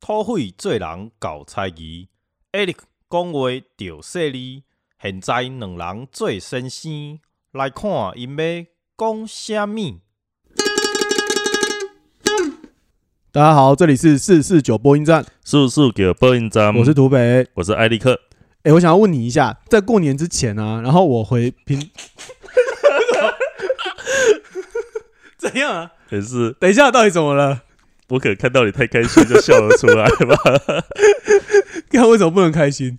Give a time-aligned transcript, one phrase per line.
[0.00, 2.08] 土匪做人搞猜疑
[2.52, 2.76] ，Eric
[3.10, 4.64] 讲话着犀利。
[5.00, 7.18] 现在两人做先生，
[7.52, 8.64] 来看因要
[8.96, 10.00] 讲啥物。
[13.30, 17.46] 大家好，这里是四四九播音站，四四九播音站，我是土匪。
[17.54, 18.18] 我是艾利克。
[18.62, 21.90] 哎、我想要问你一下，在过年之前啊，然后我回平，
[25.50, 25.92] 怎样啊？
[26.08, 27.62] 可是等一下，到底怎么了？
[28.08, 30.36] 我可能看到你太开心就笑了出来吧？
[31.90, 32.98] 看为什么不能开心？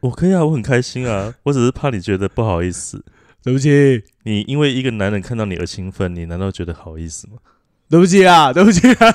[0.00, 3.04] 我可以啊，我很开心啊，我只是怕你觉得不好意思。
[3.42, 7.34] 对不起，你因为一个男人看到你而兴奋，你难道觉得好意思吗？
[7.88, 9.14] 对不起啊，对不起啦。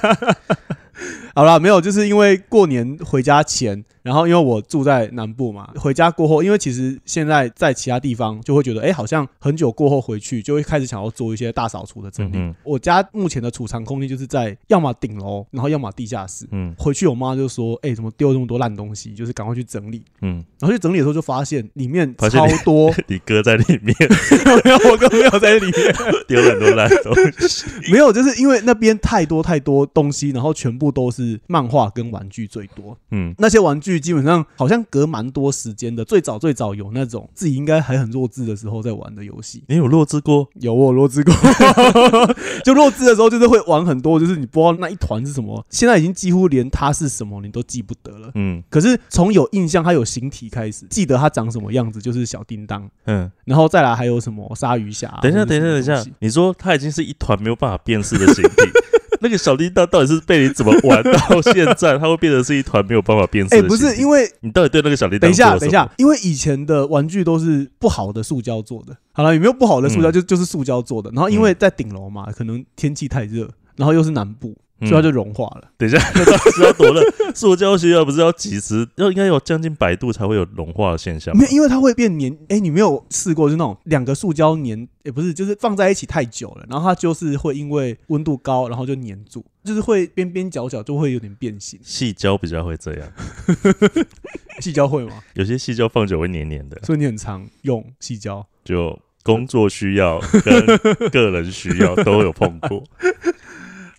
[1.33, 12.37] 好啦，没有，就是因为过年回家前，然后因为我住在南部嘛，回家过后，因为其实现在在其他地方就会觉得，哎、好像很久过后回去，就会开始想要做一些大扫除的整理。
[12.37, 16.45] 嗯我家目前的储藏空间就是在要么顶楼，然后要么地下室。
[16.51, 19.13] 嗯回去我妈就说：“哎、怎么丢这么多烂东西？
[19.13, 20.03] 就是赶快去整理。
[20.21, 23.95] 嗯，”然后去整理的时候就发现里面超多， 你哥在里面
[24.63, 25.73] 没有，我哥没有在里面，
[26.27, 27.13] 丢很多烂东
[27.47, 27.65] 西。
[27.91, 32.97] 没有，就是因为那边太多太多东西，然后全部都是漫画跟玩具最多。
[33.11, 39.63] 嗯，那些玩具基本上好像隔蛮多时间的，最早最早有那种自己应该还很弱智的时候在玩的游戏。
[39.67, 40.47] 你有弱智过？
[40.55, 41.33] 有我弱智过，
[42.63, 48.31] 就弱智的时候就是会玩很多，就是你不知道那一团是什么，现在已经几乎连它是什么你都记不得了。
[48.35, 58.51] 嗯可是从有印象它有形体开始，记得它长什么样子，就是小叮当，嗯，然后再来还有什么鲨鱼侠啊、等一下，等一下，等一下你说它已经是一团没有办法辨识的形体。
[59.21, 63.67] 那个小叮当到底是被你怎么玩到 现在，它会变成是一团没有办法变色哎、的？
[63.67, 68.97] 不是，因为你到底对那个小叮当等一下，等一下，因为以前的玩具都是不好的塑胶做的。
[69.13, 70.09] 好了，有没有不好的塑胶？
[70.09, 71.09] 嗯就就是塑胶做的。
[71.11, 75.69] 然后因为在顶楼嘛，可能天气太热，然后又是南部，所以它嗯就融化了。
[75.77, 77.01] 等一下， 那到底是要多热？
[77.33, 82.37] 塑胶需要不是要几十，要应该有将近百度才会有融化的现象吗没有，因为它会变黏。
[82.49, 91.79] 哎、你没有试过，就那种两个塑胶黏，也、不是，就是放在一起太久了，然后它就是会因为温度高，然后就黏住，就是会边边角角就会有点变形。
[91.83, 93.07] 细胶比较会这样，
[94.59, 95.13] 细胶会吗？
[95.35, 98.45] 有些细胶放久会黏黏的，所以你很常用细胶。
[98.63, 102.83] 就工作需要跟个人需要都有碰过。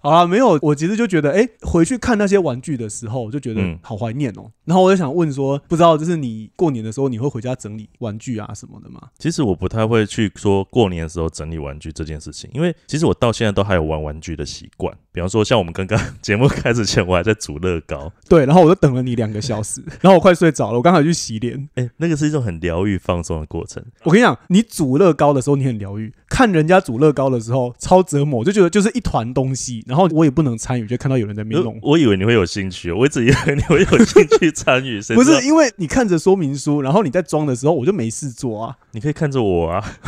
[0.02, 9.00] 好啦，没有，我其实就觉得，哎、回去看那些玩具的时候，我就觉得嗯好怀念哦、然后我就想问说，不知道就是你过年的时候，你会回家整理玩具啊什么的吗？
[9.18, 14.92] 其实我不太会去说过年的时候整理玩具这件事情，因为其实我到现在都还有玩玩具的习惯。
[15.12, 21.68] 比方说，像我们刚刚节目开始前，我还在煮乐高，对，然后我就等了你两个小时， 然后我快睡着了，我刚好去洗脸。
[21.74, 23.84] 哎、那个是一种很疗愈、放松的过程。
[24.04, 31.78] 我跟你讲，你煮乐高的时候你很疗愈，看人家煮乐高的时候超折磨，我就觉得就是一团东西，然后我也不能参与，就看到有人在那边弄。
[31.82, 34.98] 我以为你会有兴趣，我一直以为你会有兴趣参与。
[35.14, 39.84] 不是因为你看着说明书，然后你在装的时候，我就没事做啊， 你可以看着我啊。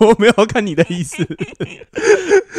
[0.00, 1.26] 我没有看你的意思。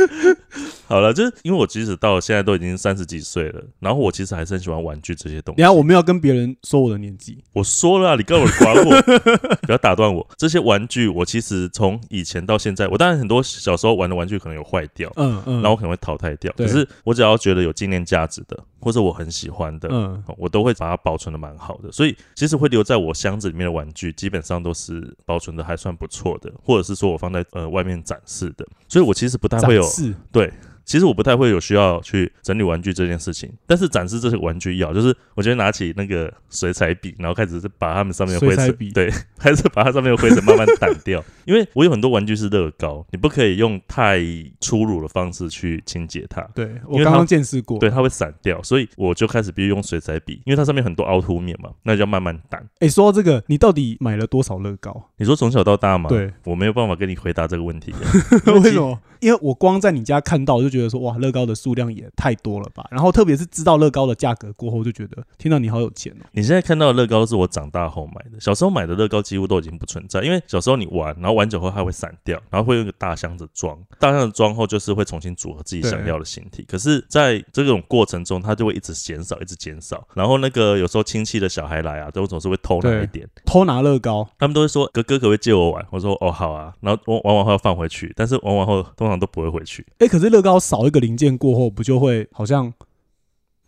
[0.87, 5.57] 好了，就是因为我即使到现在都已经三十几岁了，然后我其实还是很喜欢玩具这些东西。
[5.57, 9.01] 等一下我没有跟别人说我的年纪，我说了啊、你跟我管我？
[9.61, 10.27] 不要打断我。
[10.37, 16.51] 这些玩具，我其实从以前到现在，我当然很多小时候玩的玩具可能有坏掉，嗯嗯，然后我可能会淘汰掉。
[16.57, 21.91] 可是我只要觉得有纪念价值的，或者我很喜欢的，嗯我都会把它保存的蛮好的。
[21.91, 28.65] 所以其实会留在我箱子里面的玩具，基本上都是保存的还算不错的，或者是说我放在呃外面展示的。
[28.87, 30.51] 所以我其实不太会有展示对。
[30.85, 39.07] 其实我不太会有需要去整理玩具这件事情，但是展示这些玩具要，就是我觉得拿起那个水彩笔，然后开始是把它们上面的灰尘，对，
[39.37, 41.23] 开始把它上面的灰尘慢慢掸掉。
[41.45, 44.19] 因为我有很多玩具是乐高，你不可以用太
[44.61, 47.77] 粗鲁的方式去清洁它，对我刚刚见识过。
[47.77, 52.59] 对，，它会散掉，所以我就开始必须用水彩笔，因为它上面很多凹凸面嘛，那就要慢慢掸。
[52.79, 55.09] 哎、说到这个，你到底买了多少乐高？
[55.17, 56.09] 你说从小到大吗？
[56.09, 57.93] 对，我没有办法跟你回答这个问题。
[58.51, 58.99] 为什么？
[59.19, 62.87] 因为我光在你家看到，我就觉得说，哇，乐高的数量也太多了吧。
[62.91, 66.25] 然后特别是知道乐高的价格过后，就觉得，天哪，你好有钱哦。
[66.31, 76.63] 你现在看到的乐高是我长大后买的，小时候买的乐高几乎都已经不存在，因为小时候你玩，然后玩久后它会散掉，然后会用一个大箱子装，大箱子装后就是会重新组合自己想要的形体。
[76.67, 80.07] 可是，在这种过程中，它就会一直减少，一直减少。
[80.13, 85.85] 然后那个有时候亲戚的小孩来啊，都总是会偷拿一点，偷拿乐高，他们都会说哥哥可不可以借我玩？
[85.91, 92.73] 我说哦好啊，然后玩玩完后要放回去，但是玩完后通常都不会回去，哎、可是乐高少一个零件过后，不就会好像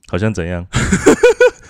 [0.08, 0.66] 好像怎样？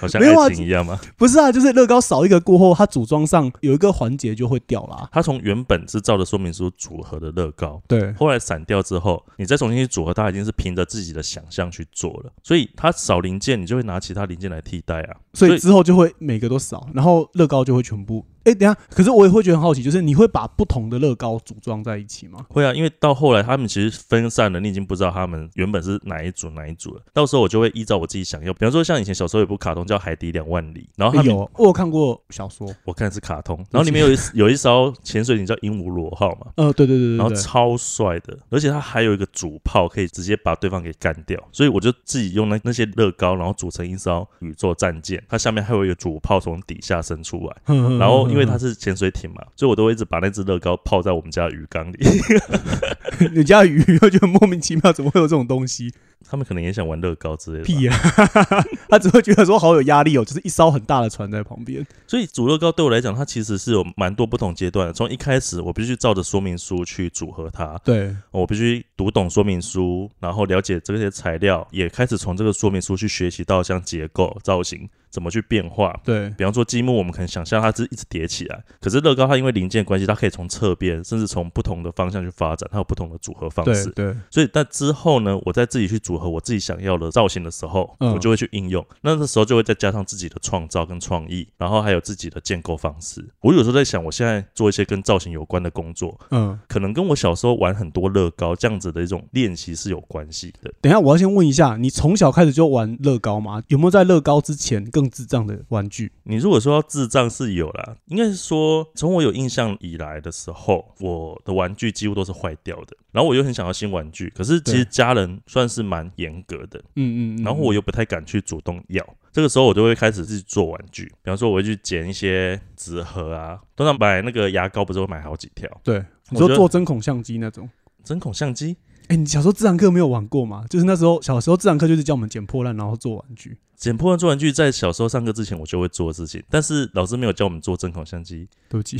[0.01, 0.99] 好像没有啊爱情一样吗？
[1.15, 5.07] 不是啊，就是乐高少一个过后，它组装上有一个环节就会掉啦。
[5.11, 15.17] 它从原本是照着说明书组合的乐高，对，后来散掉之后，你再重新去组合，它已经是凭着自己的想象去做了，所以它少零件，你就会拿其他零件来替代啊。
[15.35, 18.25] 所以之后就会每个都少，然后乐高就会全部。
[18.43, 22.45] 哎，等下，可是我也会觉得很好奇，就是你会把不同的乐高组装在一起吗？
[22.49, 27.01] 会啊，因为到后来他们其实分散了，你已经不知道他们原本是哪一组哪一组了。
[27.13, 32.67] 到时候我就会依照我自己想要，比方说像以前小时候有部卡通叫《海底两万里》，然后他们诶有，我有看过小说。
[32.83, 51.97] 我看的是卡通，然后里面有一有一艘潜水艇叫鹦鹉螺号嘛，呃，对对对然后超帅的，而且它还有一个主炮可以直接把对方给干掉，所以我就自己用那那些乐高，然后组成一艘宇宙战舰，它下面还有一个主炮从底下伸出来，然然后因为它是潜水艇嘛，所以我都会一直把那只乐高泡在我们家的鱼缸里。
[53.33, 55.93] 你家的鱼就觉得莫名其妙，怎么会有这种东西？
[56.29, 57.67] 他们可能也想玩乐高之类的吧。
[57.67, 57.93] 屁呀、
[58.89, 61.85] 他只会觉得说好有压力哦，就是一艘很大的船在旁边。
[62.07, 64.93] 所以组乐高对我来讲，它其实是有蛮多不同阶段的。
[64.93, 75.99] 从一开始，我必须照着说明书去组合它，对，我必须读懂说明书，然后了解这些材料，也开始从这个说明书去学习到像结构、造型怎么去变化。
[76.03, 83.89] 对，比方说积木，我们可能想象它是一直叠起来，可是乐高它因为零件关系，它可以从侧边，甚至从不同的方向去发展，它有不同的组合方，式。
[83.91, 88.85] 对，所以，但之后呢，我再自己去组合我自己想要的造型的时候，嗯我就会去应用。
[89.01, 93.25] 那这时候就会再加上自己的创造跟创意，然后还有自己的建构方式。
[93.41, 96.59] 我有时候在想，我现在做一些跟造型有关的工作，嗯。
[96.67, 100.71] 可能跟我小时候玩很多乐高这样子的一种练习是有关系的。
[100.81, 103.61] 等一下，我要先问一下，你从小开始就玩乐高吗？
[103.67, 106.11] 有没有在乐高之前更智障的玩具？
[106.23, 112.95] 你如果说要智障是有啦，应该是说从我有印象以来的时候，我的玩具几乎都是坏掉的。
[113.11, 117.43] 然后我又很想要新玩具，可是其实家人算是蛮严格的，嗯嗯嗯。
[117.43, 119.05] 然后我又不太敢去主动要。
[119.31, 127.69] 这个时候我就会开始自己做玩具，比方说我会去捡一些纸盒啊，通常买那个牙膏不是会买好几条，对，你说做针孔相机那种。
[128.03, 128.77] 针孔相机。
[129.07, 130.63] 哎、你小时候自然课没有玩过吗？
[130.69, 133.57] 就是那时候小时候自然课就是叫我们捡破烂，然后做玩具。
[133.75, 138.97] 捡破烂做玩具，在小时候上课之前我就会做的事情，但是老师没有教我们做针孔相机，对不起，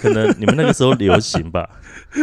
[0.00, 1.68] 可能你们那个时候流行吧，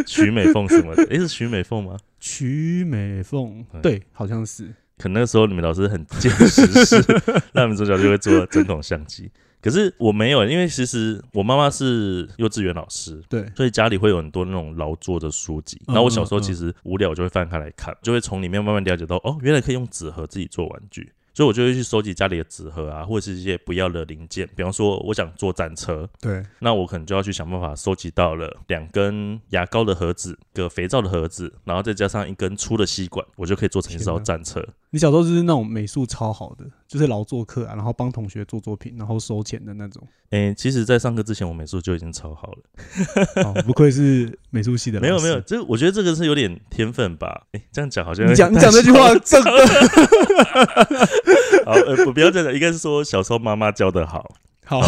[0.05, 1.97] 徐美凤什么的，诶，是徐美凤吗？
[2.25, 4.73] 曲美凤对，好像是。
[4.97, 6.95] 可能那个时候你们老师很坚持是，
[7.53, 9.29] 让你们从小就会做针孔相机。
[9.61, 15.77] 可是我没有，因为其实我妈妈是幼稚园老师，对，所以家里会有很多那种劳作的书籍。
[15.87, 21.11] 嗯然后我小时候其实无聊，我就会翻开来看，就会从里面慢慢了解到，哦，原来可以用纸盒自己做玩具。
[21.35, 24.49] 所以我就会去收集家里的纸盒啊，或者是一些不要的零件。
[24.55, 34.65] 比方说，我想做战车，对，那我可能就要去想办法收集到了两根牙膏的盒子、个肥皂的盒子，然后再加上一根粗的吸管，我就可以做成一艘战车。
[34.91, 40.01] 你小时候就是那种美术超好的，就是劳作课啊，然后帮同学做作品，然后收钱的那种。
[40.31, 43.43] 诶、其实，在上课之前，我美术就已经超好了。
[43.43, 44.99] 哦，不愧是美术系的。
[45.01, 47.43] 没有没有，，这我觉得这个是有点天分吧。
[47.53, 49.51] 诶、这样讲好像你讲你讲这句话，真的
[51.65, 54.35] 好，呃，不不要这样讲，应该是说小时候妈妈教的好。
[54.65, 54.81] 好。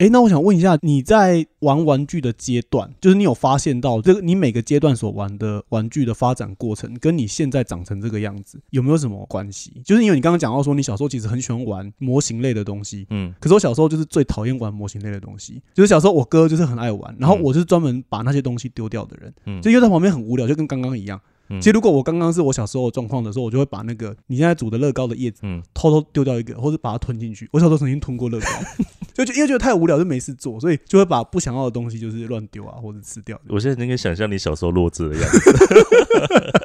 [0.00, 9.82] 哎、那我想问一下，你在玩玩具的阶段，就是你有发现到这个你每个阶段所玩的玩具的发展过程，跟你现在长成这个样子有没有什么关系？
[9.84, 21.20] 就是因为你刚刚讲到说，你小时候其实很喜欢玩模型类的东西，嗯，可是我小时候就是最讨厌玩模型类的东西，就是小时候我哥就是很爱玩，然后嗯我就是专门把那些东西丢掉的人，嗯就又在旁边很无聊，就跟刚刚一样。
[21.50, 27.48] 嗯其实如果我刚刚是我小时候的状况的时候，我就会把那个你现在煮的乐高的叶子嗯，偷偷丢掉一个，或者把它吞进去。
[27.52, 28.46] 我小时候曾经吞过乐高，
[29.12, 33.38] 就就因为觉得太无聊，就没事做，所以就会把不想要的东西就是乱丢啊，或者吃掉。
[33.48, 36.59] 我现在能够想象你小时候弱智的样子。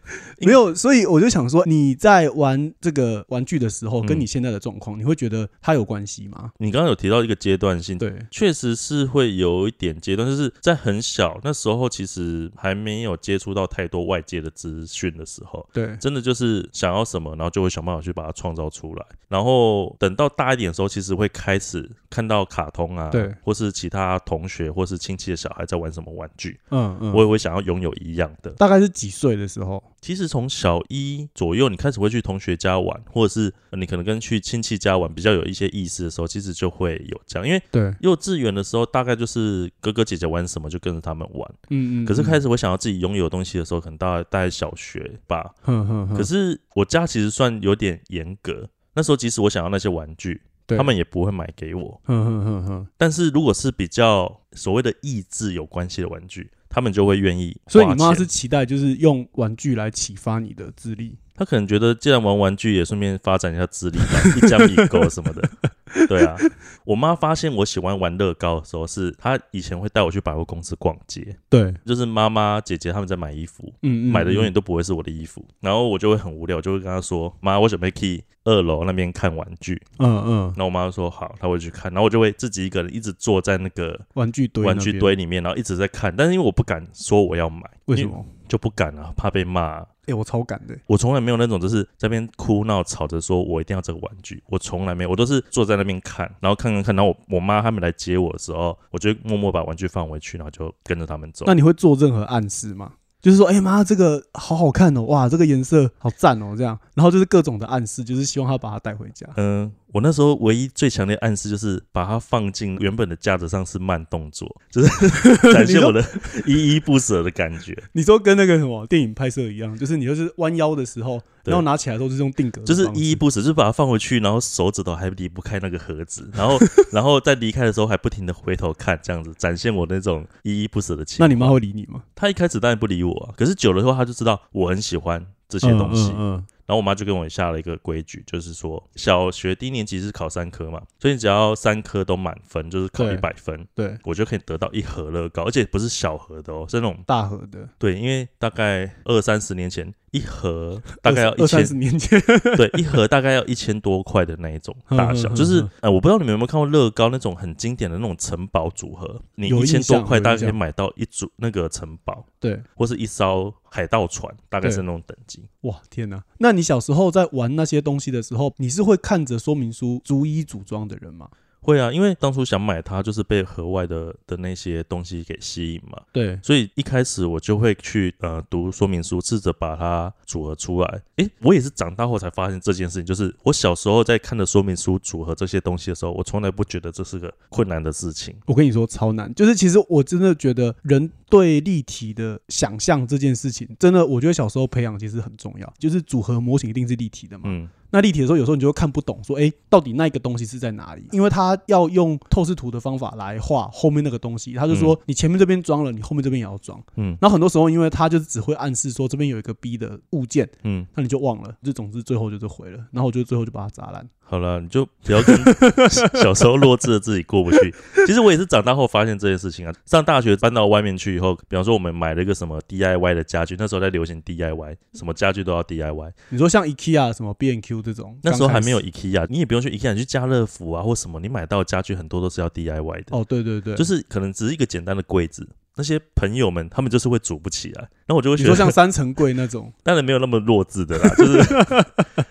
[0.40, 6.52] 没有，所以我就想说，你在玩这个玩具的时候，嗯跟你现在的状况，你会觉得它有关系吗？
[6.58, 19.06] 你刚刚有提到一个阶段性，对，确实是会有一点阶段，就是在很小那时候，其实还没有接触到太多外界的资讯的时候，对，真的就是想要什么，然后就会想办法去把它创造出来。
[19.28, 28.50] 然后等到大一点的时候，其实会开始看到卡通啊，对，或是其他同学或是亲戚的小孩在玩什么玩具，嗯嗯，我也会想要拥有一样的。
[28.52, 29.81] 大概是几岁的时候？
[30.00, 37.46] 其实从小一左右，你开始会去同学家玩，或者是呃你可能跟去亲戚家玩比较有一些意思的时候，其实就会有这样。
[37.46, 41.54] 因为对，幼稚园的时候，大概就是哥哥姐姐玩什么就跟着他们玩。
[41.70, 42.04] 嗯嗯。
[42.04, 45.54] 可是开始，我想要自己拥有东西的时候，可能大概大概小学吧。
[45.62, 52.00] 哼哼哼，可是我家其实算有点严格，那时候即使我想要那些玩具，对他们也不会买给我。
[52.04, 57.54] 哼哼哼哼，但是如果是比较所谓的益智有关系的玩具，他们就会愿意。
[57.66, 61.14] 所以你妈是期待就是用玩具来启发你的智力。
[61.34, 65.48] 他可能觉得既然玩玩具，也顺便发展一下智力吧，一加一狗什么的。
[66.08, 66.36] 对啊，
[66.84, 79.80] 我妈发现我喜欢玩乐高的时候，是她以前会带我去百货公司逛街，对，就是妈妈、姐姐他们在买衣服，嗯嗯，买的永远嗯都不会是我的衣服，然后我就会很无聊，就会跟她说：“妈，我准备去二楼那边看玩具。
[79.98, 88.24] 嗯嗯”然后我妈就说：“好。”她会去看，然后我就会自己一个人一直坐在那个玩具堆玩具，堆里面，然后一直在看，但是因为我不敢说我要买，为什么？
[88.48, 101.54] 就不敢啊，怕被骂啊、哎，我超敢的，我从来没有那种就是在那边哭闹吵着说我一定要这个玩具，我从来没有，我都是坐在那边看，然后看看看，然后我我妈他们来接我的时候，我就默默把玩具放回去，然后就跟着他们走那。
[101.54, 102.92] 你会做任何暗示吗？
[103.20, 109.24] 就是说，哎、妈，这个好好看哦，哇，这个颜色好赞哦，这样，然后就是各种的暗示，就是希望他把它带回家。
[109.36, 114.88] 嗯、我那时候唯一最强烈的暗示就是把它放进原本的架子上是慢动作，就是
[115.52, 116.02] 展现我的
[116.46, 117.76] 依依不舍的感觉。
[117.92, 126.58] 你说跟那个什么电影拍摄一样，就是你就是弯腰的时候，然后拿起来的时候就是用定格就是依依不舍，就是把它放回去，然后手指头还离不开那个盒子，然后
[126.90, 131.28] 然后在离开的时候还不停的回头看，这样子展现我那种依依不舍的情怀。
[131.28, 132.02] 那你妈会理你吗？
[132.14, 136.10] 她一开始当然不理我、啊，可是久了之后，她就知道我很喜欢这些东西。
[136.16, 152.20] 嗯嗯然后我妈就跟我下了一个规矩，就是说小学低年级是考三科嘛，所以你只要三科都满分，就是考对一百分，对，我就可以得到一盒乐高，而且不是小盒的哦，是那种大盒的，对，因为大概二三十年前一盒大概要二一千三十年前，
[152.56, 165.44] 对，一盒大概要一千多块的那一种 大小，就是哼呃，我不知道你们有没有看过乐高那种很经典的那种城堡组合，你一千多块大概可以买到一组那个城堡，对，或是一艘海盗船，大概是那种等级。
[165.62, 166.22] 哇，天哪！
[166.38, 171.28] 那你小时候在玩那些东西的时候，你是会看着说明书逐一组装的人吗？
[171.62, 181.02] 会啊，因为当初想买它，就是被盒外的的那些东西给吸引嘛，对，所以一开始我就会去呃读说明书，试着把它组合出来。
[181.16, 188.34] 诶，我也是长大后才发现这件事情，就是我小时候在看的说明书组合这些东西的时候，我从来不觉得这是个困难的事情。
[188.46, 195.74] 我跟你说超难，就是其实我真的觉得人对立体的想象这件事情，真的我觉得小时候培养其实很重要。
[195.78, 201.06] 就是组合模型一定是立体的嘛，嗯，那立体的时候有时候你就会看不懂，说哎、诶到底那个东西是在哪里？
[201.12, 206.82] 因为他要用透视图的方法来画后面那个东西，他就说你前面这边装了，你后面这边也要装。
[206.96, 212.78] 嗯然后很多时候因为他就是只会暗示说这边有一个 B 的物件，嗯，那你就忘了，就总之最后就是毁了。
[212.90, 214.08] 然后我就最后就把它砸烂。
[214.24, 215.36] 好了，你就不要跟
[216.14, 217.74] 小时候弱智的自己过不去。
[218.06, 219.74] 其实我也是长大后发现这件事情啊。
[219.84, 226.12] 上大学搬到外面去以后，比方说我们买了一个什么 DIY 的家具，那时候在流行 DIY，什么家具都要 DIY。
[226.30, 233.16] 你说像 IKEA 什么 B&Q 这种，那时候还没有刚 IKEA，你也不用去 IKEA，你去家乐福啊或什么，你买到家具很多都是要 DIY 的。
[233.16, 241.42] 哦，对对对，就是可能只是一个简单的柜子，那些朋友们他们就是会组不起来，然后我就会你说像，三层柜那种， 当然没有那么弱智的啦，就是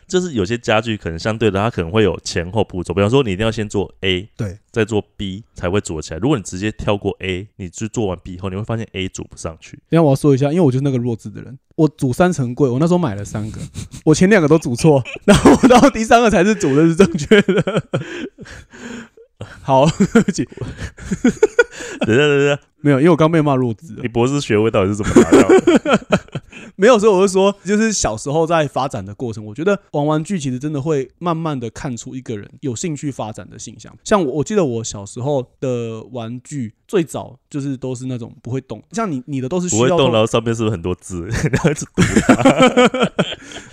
[0.07, 6.19] 就是有些家具可能相对的，它可能会有前后步骤，比方说你一定要先做 A，对，再做 B 才会组起来。
[6.19, 9.71] 如果你直接跳过 A，你去做完 B 以后，你会发现 A 组不上去。
[9.89, 13.59] 等一下我要说一下，因为我就是那个弱智的人，我组三层柜，我那时候买了三个，
[14.05, 17.83] 我前两个都组错， 然后我到第三个才是组的是正确的。
[19.63, 20.45] 好，对不起，
[22.05, 25.99] 等一下，等下，没有，因为我刚被骂弱智了你，博士学位到底是怎么拿到的？
[26.75, 33.95] 没有，所以我就说，就是小时候在发展的过程，我觉得玩玩具其实真的会慢慢的看出一个人有兴趣发展的性向。
[34.03, 41.27] 像我，我记得我小时候的玩具最早就是都是那种不会动，像你你的都是需要不会动，然后上面是不是很多字？
[41.27, 42.01] 然后一直读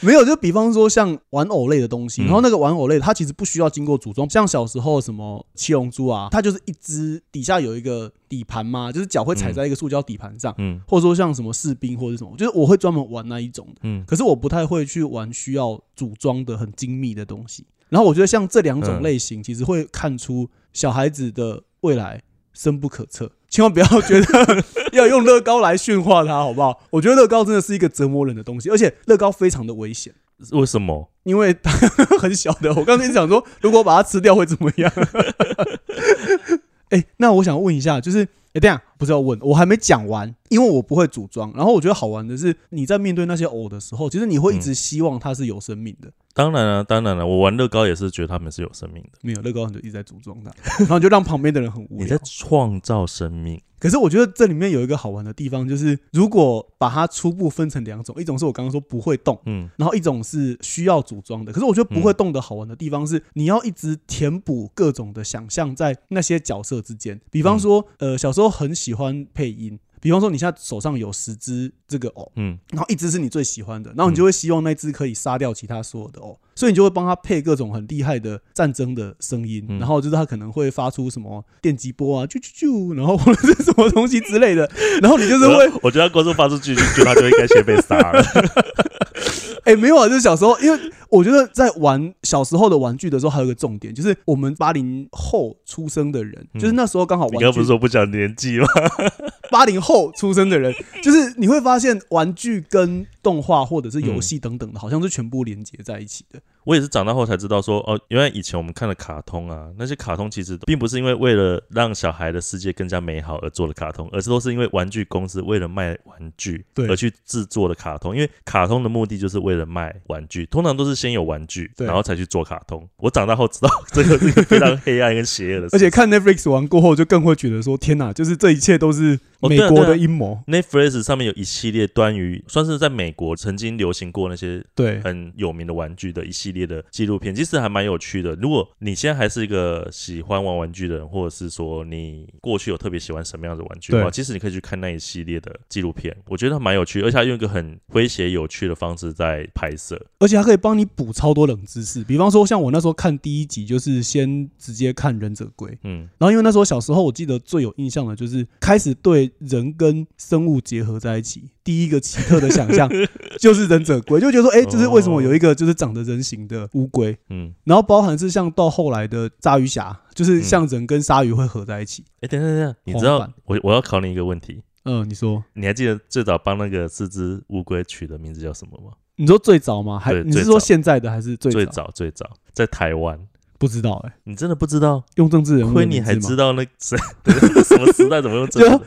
[0.00, 17.64] 没有，就比方说像玩偶类的东西，嗯然后那个玩偶类它其实不需要经过组装，像小时候什么七龙珠啊，它就是一只底下有一个底盘嘛，就是脚会踩在一个塑胶底盘上，嗯或者说像什么士兵或者什么，就是我会专门玩那一种的，嗯，可是我不太会去玩需要组装的很精密的东西。
[17.88, 22.20] 然后我觉得像这两种嗯类型，其实会看出小孩子的未来
[22.52, 23.30] 深不可测。
[23.48, 26.80] 千万不要觉得 要用乐高来驯化它，好不好？
[26.90, 30.12] 我觉得乐高真的是一个折磨人的东西，而且乐高非常的危险。
[30.52, 31.10] 为什么？
[31.24, 31.70] 因为它
[32.20, 34.92] 很小的，我刚才想说，如果把它吃掉会怎么样？
[36.90, 41.52] 哎、那我想问一下，就是，哎、等一下不是要问，我还没讲完，因为我不会组装。
[41.54, 46.10] 然后我觉得好玩的是，你在面对那些偶的时候，其实你会一直希望它是有生命的。
[46.32, 49.18] 当然了、当然了、我玩乐高也是觉得他们是有生命的。
[49.22, 52.18] 没有乐高，你就一直在组装它，然后就让旁边的人很无你在。
[52.24, 61.52] 创造生命，可是我觉得这里面有一个好玩的地方，就是如果把它初步分成两种，一种是我刚刚说不会动，嗯然后一种是需要组装的。
[61.52, 67.20] 可是我觉得不会动的好玩的地方是，你要一直填补各种的想象在那些角色之间。
[67.30, 79.78] 比方说，呃，小时候很喜欢配音，比方说你现在手上有十只这个偶，嗯，然后一只是你最喜欢的，然后你就会希望那只可以杀掉其他所有的偶，所以你就会帮他配各种很厉害的战争的声音，嗯。
[79.78, 88.22] 然后就是他可能会发出什么电击波啊，啾啾啾，然后或者是什么东西之类的，然后你就是会，我觉得光速发出去，就他就应该先被杀了。
[89.68, 98.66] 哎、没有啊，就是小时候，因为我觉得在玩小时候的玩具的时候，还有一个重点，就是我们八零后出生的人，嗯就是那时候刚好你刚刚不是说不讲年纪吗？
[99.52, 100.72] 八零后出生的人，
[101.02, 106.40] 就是你会发现玩具跟动画或者是游戏等等的，好像是全部连接在一起的。
[106.68, 118.14] 我也是长大后才知道说，哦，原来以前我们看的卡通啊，那些卡通其实并不是因为为了让小孩的世界更加美好而做的卡通，而是都是因为玩具公司为了卖玩具而去制作的卡通。
[118.14, 122.86] 因为卡通的目的就是为了卖玩具，通常都是先有玩具，然后才去做卡通。
[122.98, 130.38] 我长大后知道这个是一个非常黑暗跟邪恶的事， 而且看 Netflix 完过后，就更会觉得说：天哪，就是这一切都是美国的阴谋。
[130.46, 138.34] Netflix 上面有一系列关于算是在美国曾经流行过那些对，很有名的玩具的一系列的纪录片，其实还蛮有趣的。
[138.36, 150.00] 如果你现在还是一个喜欢玩玩具的人，或者是说你过去有特别喜欢什么样的玩具的话，其实你可以去看那一系列的纪录片，我觉得蛮有趣，而且它用一个很诙谐有趣的方式在拍摄。
[150.18, 152.02] 而且还可以帮你补超多冷知识。
[152.02, 155.76] 比方说，像我那时候看第一集，就是先直接看忍者龟。
[155.84, 162.88] 嗯，然后因为那时候小时候，我记得最有印象的就是开始对人跟生物结合在一起，第一个奇特的想象
[163.38, 172.04] 就是忍者龟，就觉得说，哎、就是为什么有一个就是长得人形的乌龟，嗯，然后包含是像到后来的鲨鱼侠，就是像人跟鲨鱼会合在一起。
[172.20, 178.92] 哎、等等等等你知道我我要考你一个问题，嗯、你说，你还记得最早帮那个四只乌龟取的名字叫什么吗？
[179.16, 179.98] 你说最早吗？
[179.98, 181.66] 还你是说现在的还是最最？
[181.66, 183.18] 早最早在台湾，
[183.58, 185.04] 不知道哎、你真的不知道？
[185.16, 186.96] 用政治人物亏你还知道那谁
[187.66, 188.84] 什么时代怎么用这就个？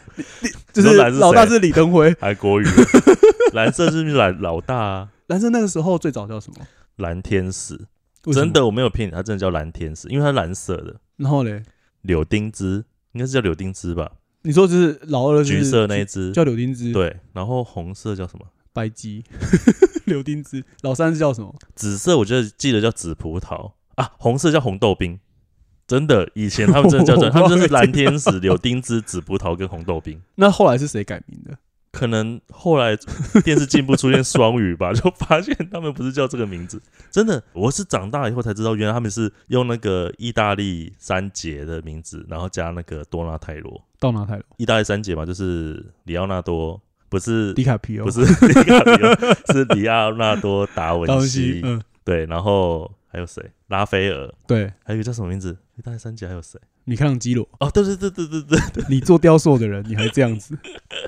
[0.71, 2.65] 就是老大是李登辉，还国语，
[3.53, 5.09] 蓝色是不是蓝老大啊？
[5.27, 6.65] 蓝色那个时候最早叫什么？
[6.95, 7.79] 蓝天使，
[8.33, 8.51] 真。
[8.53, 10.95] 的我没有骗你，它真的叫蓝天使，因为它蓝色的。
[11.17, 11.63] 然后嘞，
[12.01, 14.09] 柳丁枝应该是叫柳丁枝吧？
[14.43, 18.45] 你说就是老二是橘色那一只，叫柳丁枝，对，然后红色叫什么？
[18.73, 19.23] 白鸡，
[20.05, 21.53] 柳丁枝，老三是叫什么？
[21.75, 25.19] 紫色我觉得记得叫紫葡萄啊，红色叫红豆冰。
[25.87, 30.21] 真的，以前他们真的叫这样，他们真的是蓝天使、柳丁汁、紫葡萄跟红豆冰。
[30.35, 31.57] 那后来是谁改名的？
[31.91, 32.95] 可能后来
[33.43, 36.81] 电视进步出现双语吧，就发现他们不是叫这个名字。
[37.11, 43.83] 真的，我是长大以后才知道，原来他们是用那个意大利三杰的名字，然后加那个多纳泰罗。
[43.99, 44.43] 多纳泰罗？
[44.55, 51.61] 意大利三杰嘛，就是里奥纳多，不是迪卡皮欧，不是 迪卡皮欧，是里奥纳多达达文文西西，。
[51.65, 53.51] 嗯，对，然后还有谁？
[53.67, 55.57] 拉斐尔，对，还有一个叫什么名字？
[55.83, 56.59] 大概三姐还有谁？
[56.85, 60.57] 米开朗基罗，哦，对对对对对对，你做雕塑的人，你还这样子？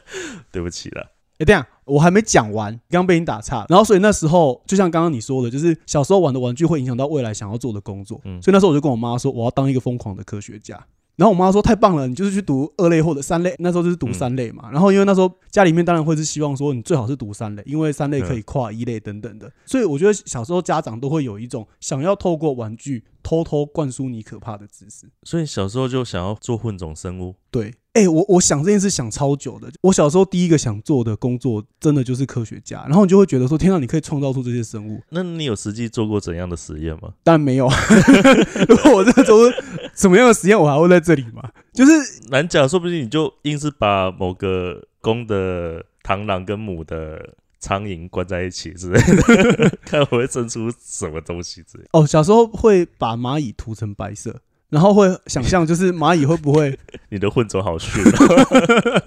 [0.52, 1.12] 对不起了。
[1.40, 3.66] 哎、等一下，我还没讲完，刚刚被你打岔。
[3.68, 8.22] 然后，所以那时候就像刚刚你说的，就是小时候玩的玩具会影响到未来想要做的工作。
[8.24, 10.80] 嗯所以那时候我就跟我妈说，我要当一个疯狂的科学家。
[11.16, 14.70] 然后我妈说太棒了，你就是去读二类或者三类，那时候就是读三类嘛。
[14.72, 19.52] 然后因为那时候家里面当然会是希望说你最好是读三类，因为三类可以跨一类等等的。
[19.66, 25.08] 所以我觉得小时候家长都会有一种想要透过玩具偷偷灌输你可怕的知识。
[25.24, 29.72] 所以小时候就想要做混种生物，对，哎、我我想这件事想超久的。
[29.82, 32.84] 我小时候第一个想做的工作，真的就是科学家。
[32.88, 35.00] 然后你就会觉得说，天啊，你可以创造出这些生物。
[35.10, 37.14] 那你有实际做过怎样的实验吗？
[37.24, 37.70] 当然没有，
[38.68, 39.58] 如果我这个做出
[39.96, 41.50] 什么样的实验，我还会在这里吗？
[41.74, 41.92] 就是
[42.30, 51.86] 难讲，说不定你就硬是把某个公的螳螂跟母的苍蝇关在一起之类的， 看我会生出什么东西之类。
[51.92, 56.78] 哦，小时候会把蚂蚁涂成白色，然后会想象就是蚂蚁会不会
[57.10, 59.02] 你的混种好逊、哦，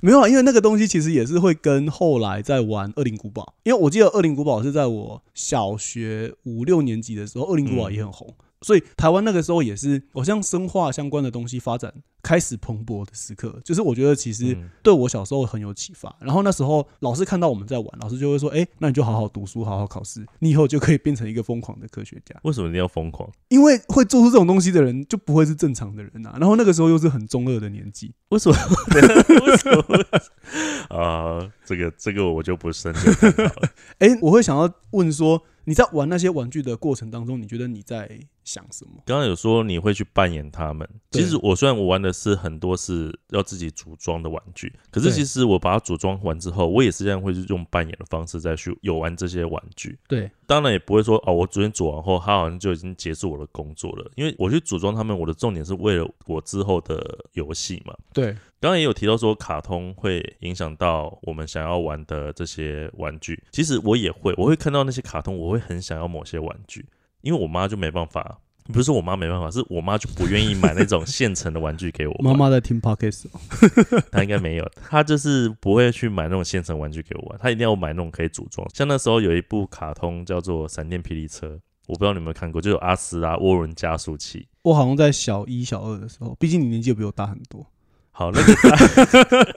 [0.00, 0.28] 没有啊？
[0.28, 8.34] 因为那个东西其实也是会跟后来在玩《恶灵古堡》，因为我记得《恶灵古堡》是在我小学五六年级的时候，《恶灵古堡》也很红。
[8.62, 16.14] 所以台湾那个时候也是，好像生化相关的东西发展开始蓬勃的时刻，就是我觉得其实嗯对我小时候很有启发。
[16.20, 22.34] 然后那时候老师看到我们在玩，老师就会说：“哎、那你就好好读书，好好考试，你以后就可以变成一个疯狂的科学家。
[22.42, 26.36] 为什么你要疯狂？”因为会做出这种东西的人就不会是正常的人啊。
[26.38, 28.56] 然后那个时候又是很中二的年纪，为什么？
[28.94, 30.96] 为什么？
[30.96, 33.00] 啊、这个这个我就不深究
[33.42, 33.52] 了。
[33.98, 39.02] 哎、我会想要问说，你在玩那些玩具的过程当中，你觉得你在想什么。
[39.06, 49.98] 刚刚有说你会去扮演他们，其实我虽然我玩的是很多是要自己组装的玩具，可是其实我把它组装完之后，我也是这样会是用扮演的方式再去有玩这些玩具。
[50.08, 57.94] 对，当然也不会说哦，我昨天组完后，他好像就已经结束我的工作了，因为我去组装他们，我的重点是为了我之后的游戏嘛。
[58.12, 63.42] 对，刚刚也有提到说，卡通会影响到我们想要玩的这些玩具。
[63.52, 66.84] 其实我也会，我会看到那些卡通，我会很想要某些玩具，
[67.22, 72.24] 因为我妈就没办法，不是说我妈没办法，是我妈就不愿意买那种现成的玩具给我玩。
[72.24, 73.40] 妈妈在听 podcast，哦
[74.12, 78.68] 她应该没有，她就是不会去买那种现成玩具给我玩，她一定要买那种可以组装。
[78.74, 81.46] 像那时候有一部卡通叫做《闪电霹雳车》，
[81.86, 84.46] 我不知道你有没有看过，就有阿斯拉涡轮加速器。
[84.62, 87.66] 我好像在小一、小二的时候，毕竟你年纪也比我大很多。
[88.12, 89.48] 好，那个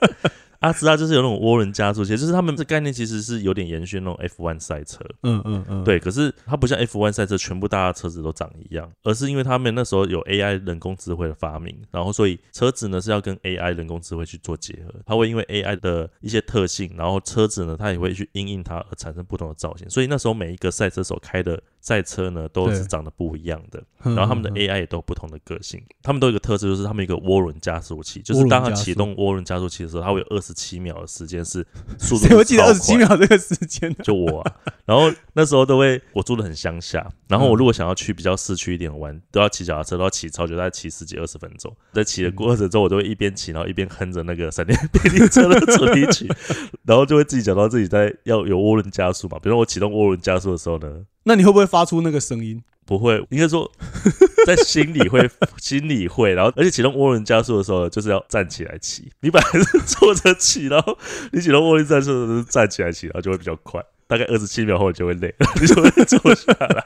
[0.60, 5.04] 阿斯拉就是有那种涡轮加速器，就是他们这概念其实是有点延续那种 F1 赛车。
[5.22, 31.64] 嗯嗯嗯，对，可是它不像 F1 赛车，全部大家车子都长一样，而是因为他们那时候有 AI 人工智慧的发明，然后所以车子呢是要跟 AI 人工智慧去做结合，它会因为 AI 的一些特性，然后车子呢它也会去因应它而产生不同的造型，所以那时候每一个赛车手开的赛车呢都是长得不一样的，嗯，然后他们的嗯 AI 也都有不同的个性，他们都有一个特质，就是他们一个涡轮加速器，就是当它启动涡轮加速器的时候，它会有二十七秒的时间是
[31.96, 33.96] 速度 谁会记得超二十七秒这个时间呢？
[34.02, 34.52] 就我、啊，
[34.84, 41.72] 然后那时候都会，我住的很乡下，然后我嗯如果想要去比较市区一点玩，都要骑脚踏车，都要骑超久，大概骑十几二十分钟。
[41.92, 46.28] 在骑的过程中，我都会一边骑，然后一边哼着那个闪电霹雳车的主题曲，
[46.84, 49.38] 然后就会自己讲到自己在要有涡轮加速嘛。
[49.38, 52.62] 比如说我启动涡轮加速的时候呢，那你会不会发出那个声音？
[52.84, 53.68] 不会，应该说
[54.46, 59.10] 在心里会，心里会，然后而且启动涡轮加速的时候，就是要站起来骑。
[59.22, 60.96] 你本来是坐着骑，然后
[61.32, 63.84] 你启动涡轮加速的时候是站起来骑，然后就会比较快。
[64.06, 66.84] 大概二十七秒后你就会累， 你就会坐下来。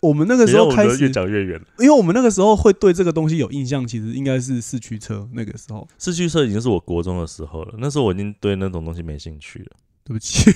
[0.00, 1.66] 我们那个时候开始越，讲越远了。
[1.80, 5.88] 因为我们那个时候会对这个东西有印象，其实应该是四驱车那个时候。
[5.98, 9.70] 四驱车已经是我国中的时候了，那时候我已经对那种东西没兴趣了。
[10.04, 10.50] 对不起，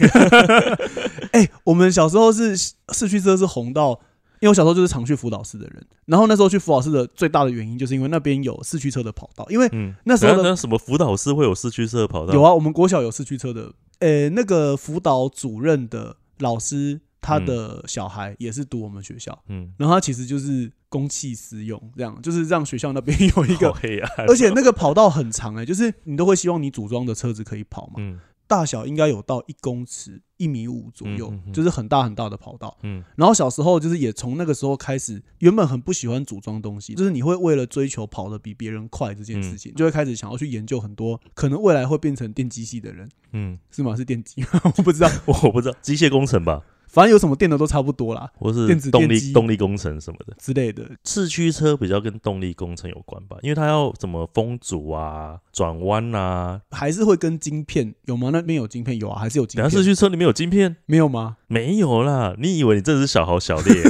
[1.32, 3.92] 哎、我们小时候是四驱车是红到，
[4.40, 12.34] 因为我小时候就是常去辅导室的人，然后那时候去辅导室的最大的原因就是因为那边有四驱车的跑道，因为嗯，那时候的那什么辅导室会有四驱车跑道？
[12.34, 32.76] 有啊，我们国小有四驱车的，呃、那个辅导主任的老师，他的小孩也是读我们学校，嗯，然后他其实就是公器私用，这样就是让学校那边 有一好个，黑暗，而且那个跑道很长哎、就是你都会希望你组装的车子可以跑嘛，嗯大小应该有到一公尺、一米五左右，就是很大很大的跑道。
[32.82, 33.04] 嗯。
[33.14, 39.56] 然后小时候就是也从那个时候开始，原本很不喜欢组装东西，就是你会为了追求跑得比别人快这件事嗯。
[39.56, 43.94] 情，就会开始想要去研究很多可能未来会变成电机系的人，嗯，是吗？
[43.94, 44.42] 是电机？
[44.64, 50.34] 我不知道， 我不知道机械工程吧，反正有什么电的都差不多啦或是电子动力电动力工程什么的。
[50.38, 50.84] 之类的。
[51.04, 56.60] 四驱车比较跟动力工程有关吧，因为它要怎么风阻啊、转弯啊。
[56.70, 58.30] 还是会跟晶片有吗？
[58.32, 59.94] 那边有晶片有啊，还是有晶等下四片？
[59.94, 60.76] 驱车里面有晶片？
[60.86, 61.36] 没有吗？
[61.46, 63.74] 没有啦，你以为你真的是小豪小烈？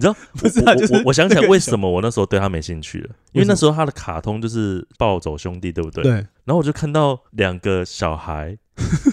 [0.00, 6.02] 你知道，不是啊就是我我我我想起来那个为什么我那时候对他没兴趣了，因为那时候他的卡通就是暴走兄弟，对不对？
[6.02, 8.56] 对，然后我就看到两个小孩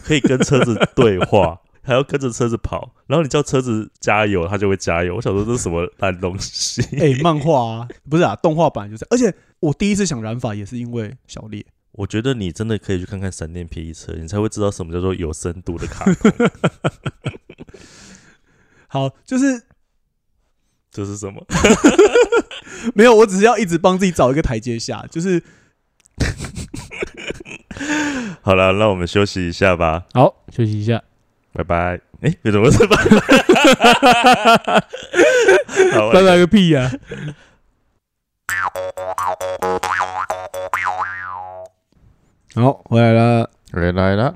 [0.05, 5.15] 可以跟车子对话，还要跟着车子跑，然后你叫车子加油，它就会加油。
[5.15, 6.81] 我想说这是什么烂东西？
[6.99, 11.65] 哎、漫画啊，不是啊，动画版就是，而且我第一次想染发也是因为小烈。
[11.93, 16.31] 我觉得你真的可以去看看《闪电霹雳车》，你才会知道什么叫做有深度的卡通。
[18.89, 19.63] 好，就是
[20.91, 21.41] 这是什么？
[22.93, 25.41] 没有，我只是要一直帮自己找一个台阶下，就是
[28.41, 31.01] 好了，那我们休息一下吧，好休息一下。
[31.53, 31.99] 拜拜。
[32.21, 33.11] 哎，为什么是拜拜？
[35.93, 36.91] 好，拜拜个屁呀、
[42.55, 43.49] 好，回来了。
[43.71, 44.35] 回来了。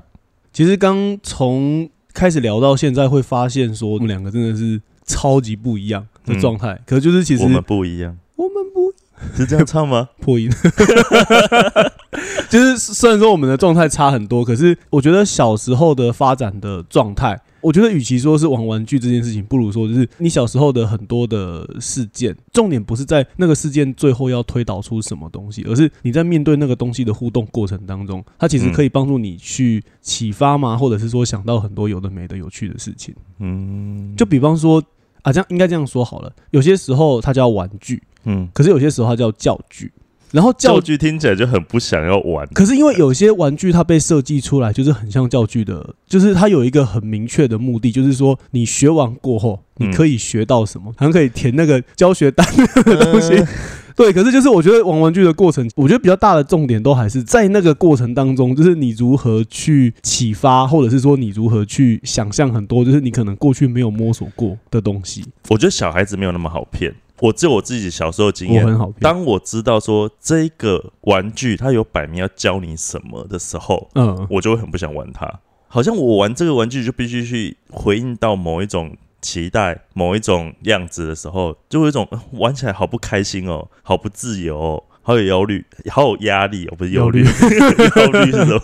[0.52, 6.78] 其实刚从开始聊到现在，会发现说我们两个真的是超级不一样的状态。
[6.86, 8.71] 可是就是其实我们不一样，我们不
[9.34, 10.08] 是这样唱吗？
[10.20, 10.50] 破音，
[12.50, 33.14] 就是虽然说我们的状态差很多，可是我觉得小时候的发展的状态，我觉得与其说是玩玩具这件事情，不如说就是你小时候的很多的事件，重点不是在那个事件最后要推导出什么东西，而是你在面对那个东西的互动过程当中，它其实可以帮助你去启发嘛，或者是说想到很多有的没的有趣的事情。
[33.38, 34.82] 嗯，就比方说
[35.22, 39.90] 啊，这样应该这样说好了，有些时候它叫玩具，嗯，可是有些时候它叫教具。
[40.30, 42.48] 然后教教具听起来就很不想要玩。
[42.54, 53.34] 可是因为有些玩具它被设计出来，就是很像教具的，就是它有一个很明确的目的，就是说你学完过后，嗯你可以学到什么，好像可以填那个教学单的东西。
[53.34, 53.46] 嗯
[53.94, 65.22] 对，可是就是我觉得玩玩具的过程，我觉得比较大的重点都还是在那个过程当中，就是你如何去启发，或者是说你如何去想象很多，就是你可能过去没有摸索过的东西。
[65.50, 66.90] 我觉得小孩子没有那么好骗。
[67.20, 68.96] 我只有我自己小时候的经验，我很好骗。
[69.00, 75.40] 当我知道说这个玩具它有摆明要教你什么的时候，嗯，我就会很不想玩它。
[75.68, 84.84] 好像我玩这个玩具就必须去回应到某一种期待、某一种样子的时候，就会有一种呃玩起来好不开心哦，好不自由哦。
[85.04, 88.62] 好有忧虑，好有压力哦，不是忧虑，忧虑 是什么？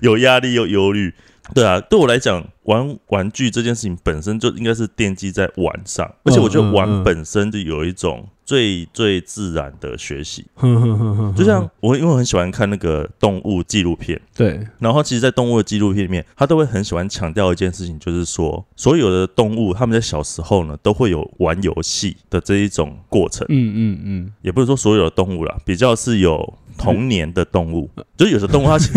[0.00, 1.12] 有有压力又忧虑。
[1.54, 10.44] 对啊，对我来讲，玩玩具这件事情本身就应该是奠基在玩上，而且我觉得玩本身就有一种最最自然的学习。
[11.34, 28.90] 就像 我，因为我很喜欢看那个动物纪录片，对，然后其实，在动物的纪录片里面，他都会很喜欢强调一件事情，就是说，所有的动物他们在小时候呢，都会有玩游戏的这一种过程，嗯嗯嗯，也不是说所有的动物啦，比较是有童年的动物， 就是有的动物它其，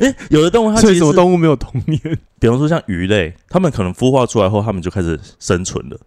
[0.00, 2.00] 哎、有的动物它其实，动物没有童年？
[2.44, 5.98] 比方说像鱼类，它们可能孵化出来后，它们就开始生存了。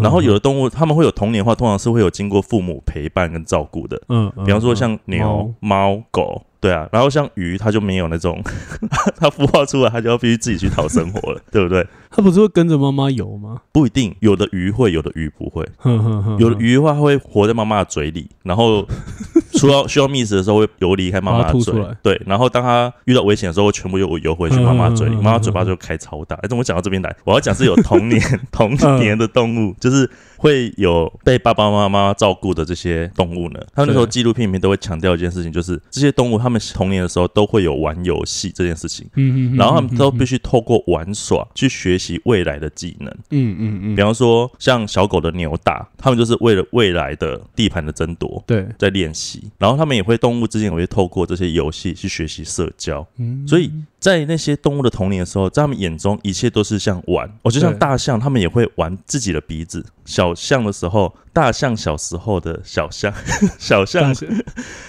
[0.00, 4.00] 然后有的动物，它们会有童年化，通常是会有经过父母陪伴跟照顾的。
[4.08, 8.40] 嗯，嗯比方说像牛、猫、狗，对啊，然后像鱼，它就没有那种，
[9.18, 11.84] 它孵化出来，它就要必须自己去讨生活了，对不对？
[12.14, 13.62] 它不是会跟着妈妈游吗？
[13.72, 15.66] 不一定，有的鱼会，有的鱼不会。
[15.78, 18.86] 哼哼哼，有的鱼的话，它会活在妈妈的嘴里，然后
[19.54, 26.36] 需要需要觅食的时候会游离开妈妈把它的嘴出来，对，然后当它遇到危险的时候，会全部又游回去妈妈嘴里，嗯嗯嗯嗯妈妈嘴巴就开超大。
[26.36, 27.14] 哎，怎么讲到这边来？
[27.24, 28.20] 我要讲是有童年
[28.52, 33.60] 童年的动物，就是会有被爸爸妈妈照顾的这些动物呢。
[33.74, 43.08] 他们那时候对纪录片里面都会强调一件事情，就是这些动物他们童年的时候都会有玩游戏这件事情，嗯嗯，然后他们都必须，须透过玩耍去学习未来的技能。
[43.30, 53.06] 嗯嗯嗯，比方说，像小狗的扭打，他们就是为了未来的地盘的争夺对，在练习，然后他们也会动物之间也会透过这些游戏去学习社交。
[53.18, 57.30] 嗯，所以在那些动物的童年的时候，在他们眼中，一切都是像玩。
[57.42, 59.84] 哦，就像大象，他们也会玩自己的鼻子。
[60.04, 63.12] 小象的时候，大象小时候的小象，
[63.58, 64.14] 小象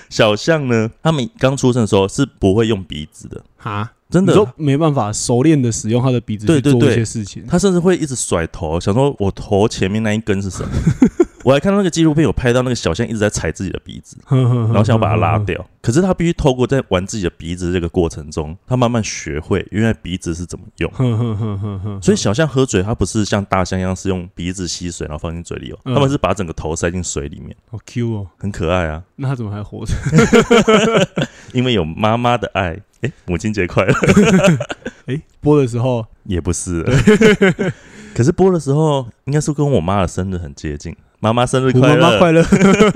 [0.09, 4.47] 小象呢，他们刚出生的时候是不会用鼻子的，哈，真的就。
[4.55, 10.69] 没办法熟练的使用他的鼻子去做一些事情，他甚至会一直甩头，想说我头前面那一根是什么？
[11.43, 15.65] 我还看到那个纪录片有拍到那个小象一直在踩自己的鼻子，然 然后想要把它拉掉。
[15.81, 20.91] 可是他必须透过在玩自己的鼻子这个过程中，他慢慢学会原来鼻子是怎么用。
[22.01, 29.03] 所以小象喝水，它不是像大象一样是用鼻子吸水然后放进嘴里哦，嗯他们是把整个头塞进水里面，好 Q 哦，很可爱啊。
[29.17, 29.93] 那它怎么还活着？
[31.51, 32.79] 因为有妈妈的爱。
[33.01, 33.93] 诶，母亲节快乐！
[35.07, 36.81] 哎，播的时候也不是，
[38.15, 40.95] 可是播的时候应该是跟我妈的生日很接近。
[41.23, 42.01] 妈妈生日快乐！
[42.01, 42.43] 妈妈快乐。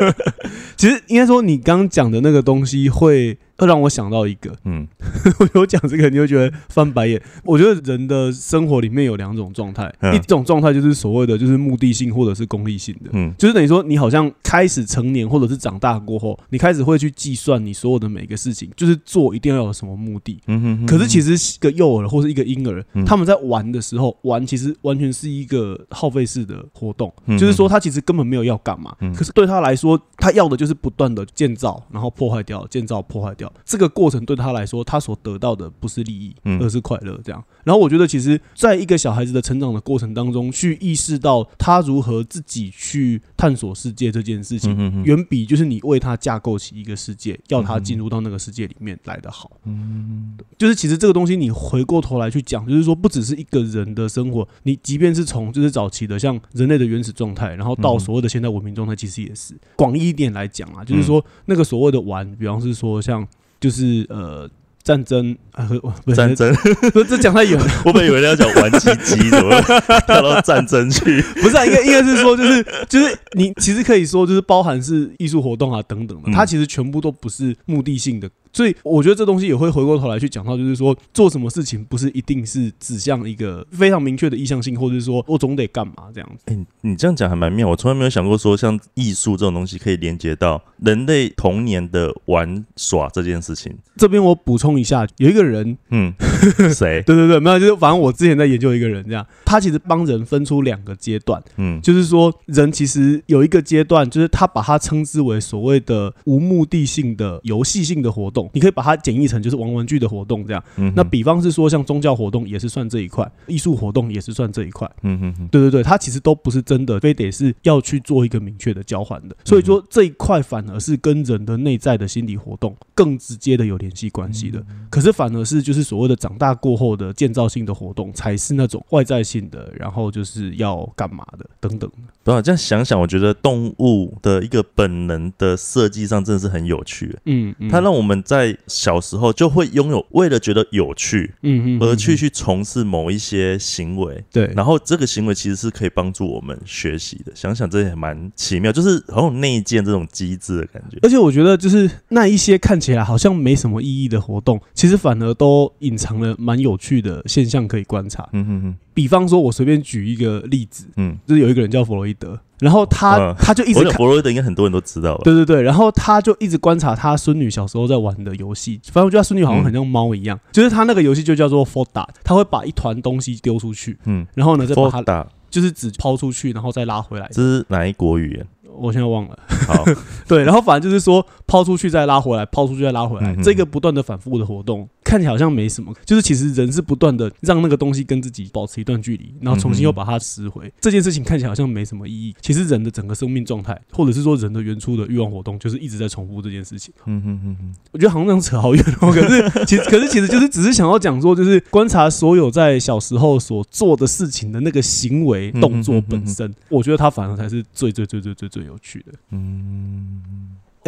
[0.76, 4.88] 其实应该说，你刚刚讲的那个东西会会让我想到一个，嗯
[5.40, 7.22] 我有讲这个，你会觉得翻白眼。
[7.44, 13.10] 我觉得人的生活里面有两种状态，嗯一种状态就是所谓的就是目的性或者是功利性的。
[13.14, 20.40] 嗯就是等于说，你好像开始成年或者是长大过后，你开始会去计算你所有的每个事情，就是做一定要有什么目的。
[20.48, 33.47] 嗯哼哼可是其实一个幼儿或是一个婴儿，嗯他们在玩的时候，玩其实完全是一个耗费式的活动，嗯就是说他其实根本没有要干嘛，嗯可是对他来说，他要的就是不断的建造，然后破坏掉，建造破坏掉。
[33.66, 37.20] 这个过程对他来说，他所得到的不是利益，嗯而是快乐。
[37.24, 49.52] 这样，然后我觉得，其实在一个小孩子的成长的过程当中，去意识到他如何自己去探索世界这件事情，远比就是你为他架构起一个世界，要他进入到那个世界里面来的好。
[49.66, 50.36] 嗯。
[50.58, 59.54] 就是其实这个东西，你回过头来去讲，就是说不只是一个人的生活，你即便是从就是早期的像人类的原始状态，然后到嗯所谓的现代文明状态，其实也是。
[59.76, 63.26] 广义一点来讲啊，就是说那个所谓的玩，比方是说像
[63.60, 64.50] 就是呃
[64.88, 65.38] 战争。
[65.52, 65.68] 啊，
[66.06, 66.54] 不是战争，
[66.94, 67.60] 不是这讲太远。
[67.60, 69.60] 了， 我本以为要讲玩鸡鸡，怎么
[70.08, 71.22] 跳到战争去？
[71.42, 76.32] 不是、啊，应该应该是说，就是就是你其实可以说，就是包含是艺术活动啊等等的，嗯。
[76.32, 86.44] 它其实全部都不是目的性的所以我觉得这东西也会回过头来去讲到，就是说做什么事情不是一定是指向一个非常明确的意向性，或者是说我总得干嘛这样子。
[86.48, 93.78] 哎、你这样讲还蛮妙，我从来没有想过说，像艺术这种东西可以连接到人类童年的玩耍这件事情。
[93.96, 96.12] 这边我补充一下，有一个人，嗯，
[96.74, 97.04] 谁？
[97.06, 110.64] 对对对，没有，就是反正我之前在研究一个人，这样，他其实帮人分出两个阶段，嗯就是说人其实有一个阶段，就是他把它称之为所谓的无目的性的游戏性的活动，你可以把它简易成就是玩玩具的活动这样。
[110.78, 114.90] 嗯，那比方是说像宗教活动也是算这一块，艺术活动也是算这一块。
[115.02, 119.36] 嗯哼哼，对对对，它其实都不是真的，非得是要去做一个明确的交换的。
[119.46, 124.64] 所以说这一块反而是跟人的内在的心理活动更直接的有联系关系的。
[124.90, 131.90] 可是反而是就是所谓的长大过后的建造性的活动，才是那种外在性的，然后就是要干嘛的等等。
[132.24, 137.18] 不啊，这样想想，我觉得动物的一个本能的设计上真的是很有趣。
[137.26, 138.37] 嗯，嗯它让我们在
[138.68, 147.32] 小时候就会拥有，为了觉得有趣嗯嗯而去嗯去从事某一些行为，对，然后这个行为其实是可以帮助我们学习的。
[147.36, 150.98] 想想这也蛮奇妙，就是很有内建这种机制的感觉。
[151.02, 158.28] 而且我觉得，就是那一些看起来好像没什么意义的活动，其实反而都隐藏了蛮有趣的现象可以观察。
[158.34, 165.22] 嗯哼哼，比方说，我随便举一个例子，嗯，就是有一个人叫弗洛伊德，然后他、嗯他就一直看，我想弗洛伊德应该很多人都知道吧？
[165.24, 168.80] 对对对，然后他就一直观察他孙女小时候在玩的游戏。
[168.86, 177.28] 反正我觉得他孙女好像很像猫一样，就是他那个游戏就叫做 f o d a 他会把一团东西丢出去，嗯然后呢再把它打就是只抛出去，然后再拉回来。
[177.32, 178.46] 这是哪一国语言？
[178.80, 179.40] 我现在忘了。
[179.68, 179.84] 好，
[180.28, 190.70] 对，然后反正就是说抛出去再拉回来，抛出去再拉回来，这个不断的反复的活动，看起来好像没什么，就是其实人是不断的让那个东西跟自己保持一段距离，然后重新又把它拾回。
[190.82, 196.94] 这件事情看起来好像没什么意义，其实人的整个生命状态，或者是说人的原初的欲望活动，就是一直在重复这件事情。
[197.06, 209.14] 嗯哼哼哼，我觉得好像这样扯好远哦，可是其实可是其实就是只是想要讲说，就是观察所有在小时候所做的事情的那个行为嗯动作本身，我觉得它反而才是最最最最最最有趣的。
[209.32, 210.22] 嗯，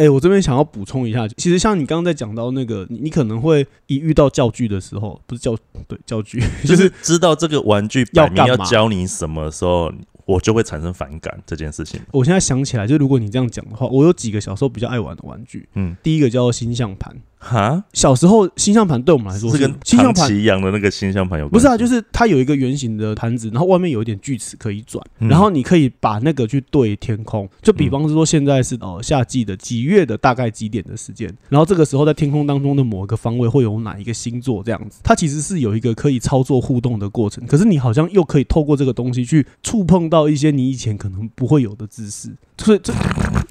[0.00, 5.54] 哎、我这边想要补充一下，其实像你刚刚在讲到那个，你你可能会一遇到教具的时候，不是教
[5.86, 9.92] 对教具，就 就是是知道这个玩具要摆明要教你什么的时候，
[10.24, 12.00] 我就会产生反感这件事情。
[12.12, 17.14] 我现在想起来，就如果你这样讲的话，我有几个小时候比较爱玩的玩具，嗯，第一个叫做星象盘。
[17.42, 20.30] 哈，小时候星象盘对我们来说是跟星象盘。
[20.30, 21.52] 一样的那个星象盘有关？
[21.52, 27.48] 不是啊，就是它有一个圆形的盘子，然后外面有一点锯齿可以转，嗯然后你可以把那个去对天空。
[27.62, 37.44] 就比方说现在是呃夏季的几月的大概几点的时间，然后这个时候在天空当中的某一个方位会有哪一个星座这样子，它其实是有一个可以操作互动的过程。
[37.46, 42.92] 可是你好像又可以透过这个东西去触碰到一些你以前可能不会有的知识，所以这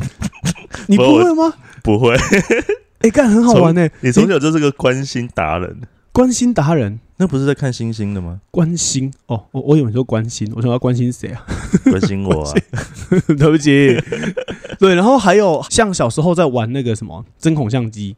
[0.85, 1.51] 你不会吗？
[1.83, 2.15] 不会，
[2.99, 5.81] 哎，干很好玩呢、你从小就是个关心达人，
[6.11, 6.99] 关心达人。
[7.21, 8.39] 那不是在看星星的吗？
[8.49, 11.45] 关心哦，我我以为你说关心，我想要关心谁啊？
[11.83, 12.53] 关心我啊！
[13.37, 14.01] 对不起，
[14.79, 18.15] 对，然后还有像小时候在玩那个什么针孔相机，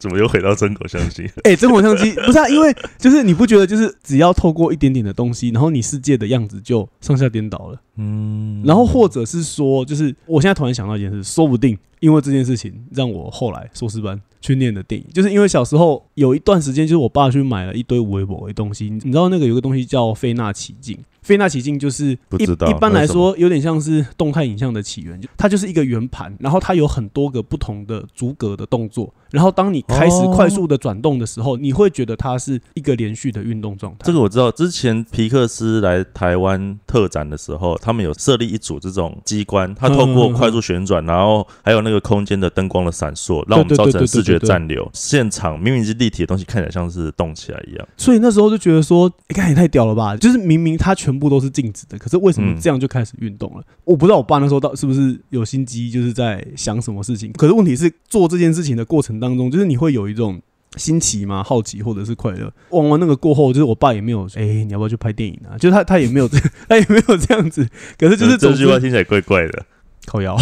[0.00, 1.30] 怎么又回到真口相机？
[1.44, 20.98] 哎、针孔相机 不是啊，因为就是你不觉得就是只要透过一点点的东西，然后你世界的样子就上下颠倒了，嗯，然后或者是说，就是我现在突然想到一件事，说不定因为这件事情让我后来硕士班去念的电影，就是因为小时候有一段时间，就是我爸去买了一堆微博的东西，你知道那个有个东西叫菲纳奇镜。
[21.30, 33.98] 菲纳奇镜就是一不知道一般来说有点像是动态影像的起源，就它就是一个圆盘，然后它有很多个不同的逐格的动作，然后当你开始哦快速的转动的时候，你会觉得它是一个连续的运动状态。
[34.02, 44.90] 这个我知道，之前皮克斯来台湾特展的时候，他们有设立一组这种机关，它透过快速旋转，然后还有那个空间的灯光的闪烁，让我们造成视觉暂留。
[44.92, 47.88] 现场明明是立体的东西，看起来像是动起来一样。
[47.96, 50.16] 所以那时候就觉得说，你、看也太屌了吧！
[50.16, 53.62] 就是明明它全部都是静止的，可是为什么嗯这样就开始运动了？
[53.84, 57.30] 我不知道我爸那时候到是不是有心机，就是在想什么事情。
[57.34, 60.40] 可是问题是，做这件事情的过程当中，就是你会有一种
[60.76, 61.44] 新奇吗？
[61.44, 62.50] 好奇或者是快乐？
[62.70, 65.58] 玩完那个过后，就是我爸也没有，哎、你要不要去拍电影啊？
[65.58, 67.68] 就是他他也没有这，他也没有这样子。
[67.98, 69.66] 可是就是这句话听起来怪怪的。
[70.06, 70.34] 靠腰，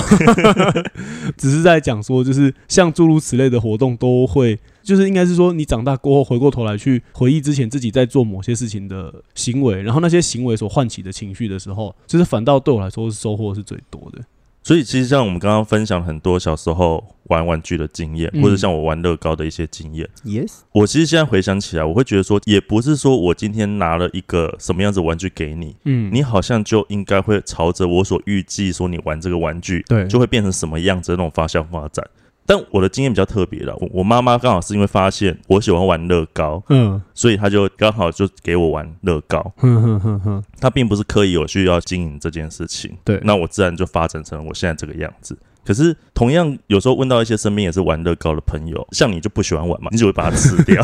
[1.36, 14.24] 只是在讲说，就是像诸如此类的活动都会，就是应该是说，你长大过后回过头来去回忆之前自己在做某些事情的行为，然后那些行为所唤起的情绪的时候，就是反倒对我来说是收获是最多的。
[14.62, 32.02] 所以其实像我们刚刚分享很多小时候玩玩具的经验，嗯或者像我玩乐高的一些经验，Yes，我其实现在回想起来，我会觉得说，也不是说我今天拿了一个什么样子的玩具给你，嗯，你好像就应该会朝着我所预计说你玩这个玩具，对就会变成什么样子的那种方向发展。
[32.48, 39.52] 但我的经验比较特别了，我我妈妈刚好是因为发现我喜欢玩乐高，嗯所以她就刚好就给我玩乐高。
[39.58, 45.38] 哼哼哼哼，她并不是刻意有需要经营这件事情，对那我自然就发展成我现在这个样子。
[45.62, 50.82] 可是同样，有时候问到一些身边也是玩乐高的朋友，像你就不喜欢玩嘛，你就会把它吃掉，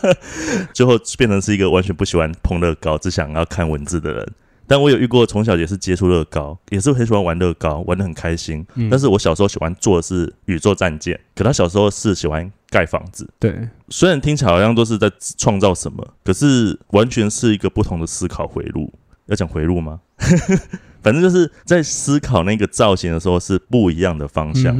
[0.72, 4.32] 最后变成是一个完全不喜欢碰乐高，只想要看文字的人。
[4.66, 8.64] 但我有遇过从小也是接触乐高，也是很喜欢玩乐高，玩的很开心。
[8.74, 13.28] 嗯但是我小时候喜欢做的是宇宙战舰，可他小时候是喜欢盖房子。
[13.38, 18.92] 对，虽然听起来好像都是在创造什么，可是完全是一个不同的思考回路。
[19.26, 20.00] 要讲回路吗？
[21.02, 24.74] 反正就是在思考那个造型的时候是不一样的方向。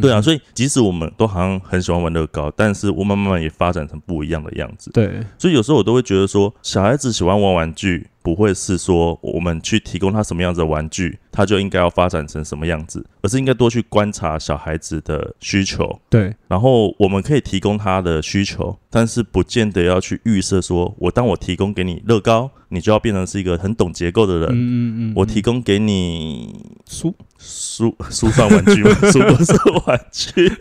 [0.00, 4.90] 对啊，所以即使我们都好像很喜欢玩乐高，但是我们慢慢也发展成不一样的样子。
[4.92, 24.48] 对，所以有时候我都会觉得说，小孩子喜欢玩玩具，不会是说我们去提供他什么样子的玩具，他就应该要发展成什么样子，而是应该多去观察小孩子的需求，对，然后我们可以提供他的需求，但是不见得要去预设说，我当我提供给你乐高，你就要变成是一个很懂结构的人。
[24.50, 26.54] 嗯嗯嗯，我提供给你
[26.88, 27.12] 书。
[27.42, 28.90] 书书算玩具吗？
[29.10, 29.52] 书不是
[29.86, 30.52] 玩具，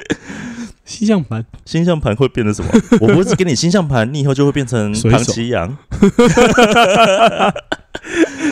[0.89, 2.71] 吸象盘，星象盘会变成什么？
[2.99, 5.77] 我不是给你星象盘，你以后就会变成唐奇阳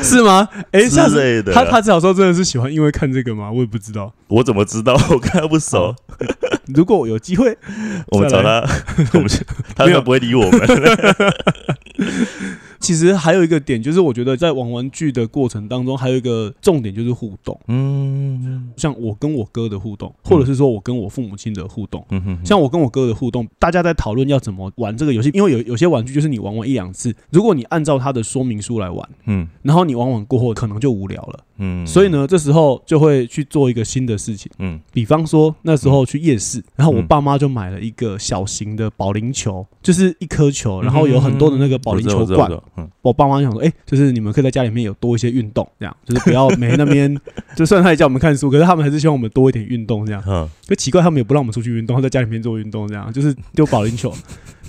[0.04, 0.48] 是吗？
[0.72, 1.52] 哎，之类的。
[1.52, 3.50] 他他小时候真的是喜欢因为看这个吗？
[3.52, 4.14] 我也不知道。
[4.28, 4.94] 我怎么知道？
[5.10, 5.96] 我跟他不熟。
[6.68, 7.58] 如果我有机会，
[8.10, 8.64] 我们找他，
[9.14, 9.28] 我们
[9.76, 10.62] 他应该不会理我们。
[12.88, 17.60] 其实还有一个点，就是我觉得在玩玩具的过程当中，还有一个重点就是互动。
[17.68, 22.06] 嗯像我跟我哥的互动，或者是说我跟我父母亲的互动。
[22.12, 34.80] 嗯哼，像我跟我哥的互动，大家在讨论要怎么玩这个游戏，因为有有些玩具就是你玩玩一两次，如果你按照他的说明书来玩，嗯然后你玩完过后可能就无聊了，嗯，所以呢，这时候就会去做一个新的事情，嗯。
[34.92, 42.52] 比方说那时候去夜市，然后我嗯爸妈就买了一个小型的保龄球，就是一颗球，然后有很多的那个保龄球罐。
[42.78, 47.18] 嗯我爸妈想说，哎、就是你们可以在家里面有多一些运动，这样就是不要 每天那边，
[47.56, 50.22] 就算他也叫我们看书，可是他们还是希望我们多一点运动，这样。
[50.28, 50.50] 嗯。
[50.64, 54.14] 就奇怪，他们也不让我们出去运动，他在家里面做运动，这样就是丢保龄球。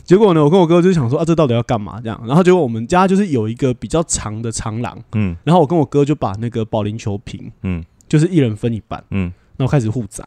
[0.08, 2.00] 结果呢，我跟我哥就想说啊，这到底要干嘛？
[2.00, 10.24] 这样，然后结果我们家就是有一个比较长的长廊，嗯然后我跟我哥就把那个保龄球瓶，嗯就是一人分一半，嗯，然后开始互砸。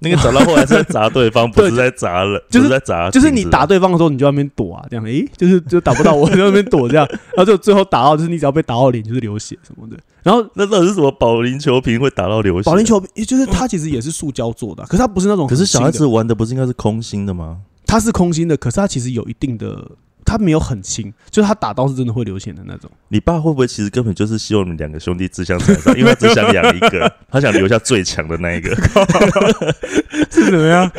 [0.00, 3.64] 那个砸到后来是在砸对方， 不是在砸人，就是在砸，就是你打。
[3.64, 9.96] 对方的时候，你就在那边躲啊，这样，诶、就是就打不到我，就在那边躲这样， 然后就最后打到，就是你只要被打到脸就是流血什么的。
[10.24, 12.68] 然后那到底是什么保龄球瓶会打到流血？
[12.68, 17.58] 保龄，球瓶就是它其实也是塑胶做的啊，可是它不是那种可是小孩子玩的不是应该是空心的吗？
[17.86, 19.90] 它是空心的，可是它其实有一定的，
[20.24, 22.90] 它没有很轻，就是它打刀是真的会流血的那种。
[23.14, 28.74] 你爸会不会其实根本就是希望你们两个兄弟自相残杀， 因为他只想养一个，他想留下最强的那一个。
[30.28, 30.90] 是怎么样？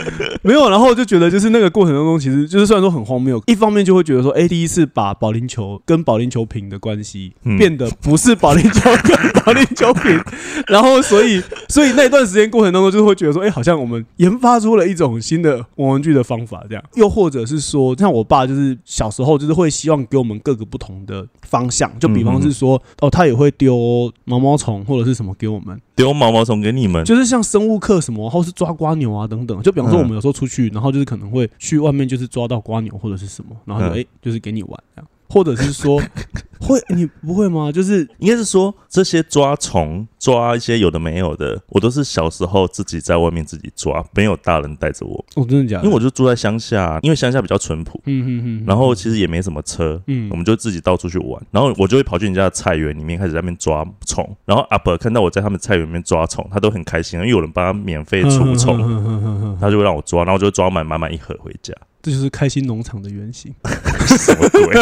[0.42, 10.18] 没有，然后就觉得就是那个过程当中，其实就是虽然说很荒谬，一方面就会觉得说，哎、第一次把保龄球跟保龄球瓶的关系嗯变得不是保龄球跟保龄球瓶，
[10.68, 29.62] 然后所以所以那段时间过程当中，就会觉得说，哎、好像我们研发出了一种新的玩玩具的方法，这样，又或者是说，像我爸就是小时候就是会希望给我们各个不同的方向，就比方是说，哦，他也会丢毛毛虫或者是什么给我们，丢毛毛虫给你们，就是像生物课什么，或是抓瓜牛啊等等。
[29.62, 30.02] 就比方说，嗯。
[30.02, 34.00] 我们有时候出去，然后就是可能会去外面，就是抓到瓜牛或者是什么，然后就嗯。
[34.00, 36.02] 哎、就是给你玩这样，或者是说
[36.60, 37.72] 会你不会吗？
[37.72, 45.84] 就是应该是说这些抓虫、抓一些有的没有的，我都是小时候自己在外面自己抓，没有大人带着我，哦，真的假的？
[45.84, 50.02] 因为我就住在乡下，因为乡下比较淳朴，嗯嗯嗯，然后其实也没什么车。
[50.08, 61.74] 嗯我们就自己到处去玩，然后我就会跑去人家的菜园里面开始在那边抓虫，然后阿伯看到我在他们菜园里面抓虫，他都很开心，因为有人帮他免费除虫，虫，他就会让我抓，然后我就抓满满满一盒回家，
[62.06, 63.52] 这就是开心农场的原型。
[64.06, 64.76] 什么鬼？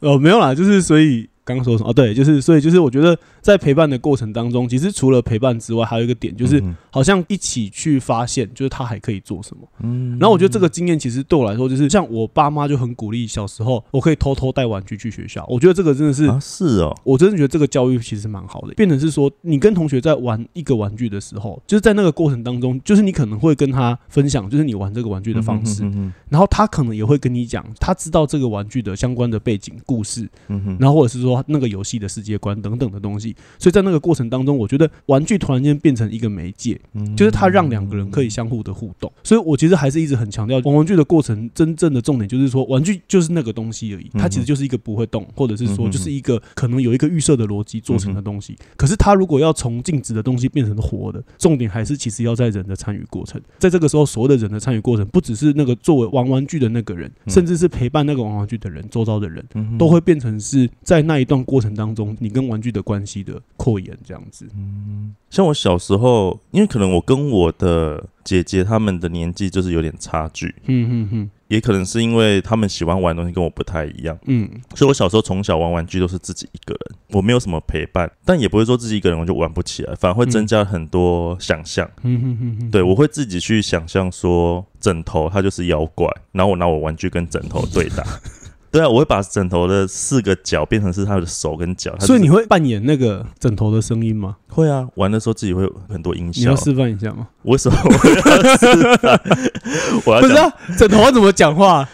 [0.00, 1.90] 哦，没有啦，就是所以刚刚说什么？
[1.90, 9.62] 哦，对，就是所以就是我觉得在陪伴的过程当中，其实除了陪伴之外，还有一个点就是嗯好像一起去发现，就是他还可以做什么。
[9.80, 15.44] 嗯然后我觉得这个经验其实对我来说，就是像我爸妈就很鼓励小时候我可以偷偷带玩具去学校。
[15.48, 18.74] 我觉得这个真的是，啊是哦，我真的觉得这个教育其实蛮好的。
[18.74, 33.34] 变成是说，你跟同学在玩一个玩具的时候，就是在那个过程当中，就是你可能会跟他分享，就是你玩这个玩具的方式，嗯然后他可能也会跟你讲，他知道这个玩具的相关的背景故事，嗯哼，然后或者是说说那个游戏的世界观等等的东西。
[33.58, 36.80] 所以在那个过程当中，我觉得玩具突然间变成一个媒介，
[37.16, 39.12] 就是它让两个人可以相互的互动。
[39.22, 48.56] 所以我其实还是一直很强调玩玩具的过程，真正的重点就是说，玩具就是那个东西而已，它其实就是一个不会动，或者是说就是一个可能有一个预设的逻辑做成的东西。
[48.76, 53.40] 可是它如果要从静止的东西变成活的，重点还是其实要在人的参与过程。
[53.58, 59.44] 在这个时候，所有的人的参与过程，不只是那个作为玩玩具的那个人，甚至是陪伴那个玩玩具的人，周遭的人，
[59.78, 64.46] 都会变成是在那一段过程当中，你跟玩具的关系的扩延，这样子。
[64.54, 81.90] 嗯像我小时候，因为可能我跟我的姐姐他们的年纪就是有点差距，嗯嗯嗯也可能是因为他们喜欢玩的东西跟我不太一样，嗯，所以我小时候从小玩玩具都是自己一个人，我没有什么陪伴，但也不会说自己一个人我就玩不起来，反而会增加很多想象。
[82.02, 88.04] 嗯哼哼哼，对我会自己去想象说枕头它就是妖怪，然后我拿我玩具跟枕头对打。
[88.72, 94.36] 对啊，我会把枕头的四个角变成是他的手跟脚，所以你会扮演那个枕头的声音吗？
[94.48, 96.56] 会啊，玩的时候自己会有很多音效你要。
[96.56, 97.28] 示范一下吗？
[97.42, 99.20] 为什么我要示范？
[100.06, 101.86] 我要讲不是啊，枕头怎么讲话？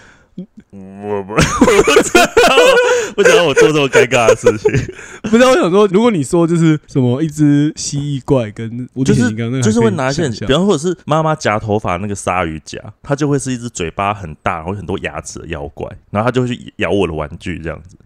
[0.70, 2.26] 我不，我不知道，
[3.16, 4.70] 不知道我做这么尴尬的事情，
[5.30, 17.97] 不是啊，我想说，如果你说就是什么一只蜥蜴怪跟就是刚，那个就是会拿一些比方说或者是妈妈夹头发那个鲨鱼夹，它就会是一只嘴巴很大，然后很多牙齿的妖怪，然后它就会去咬我的玩具这样子。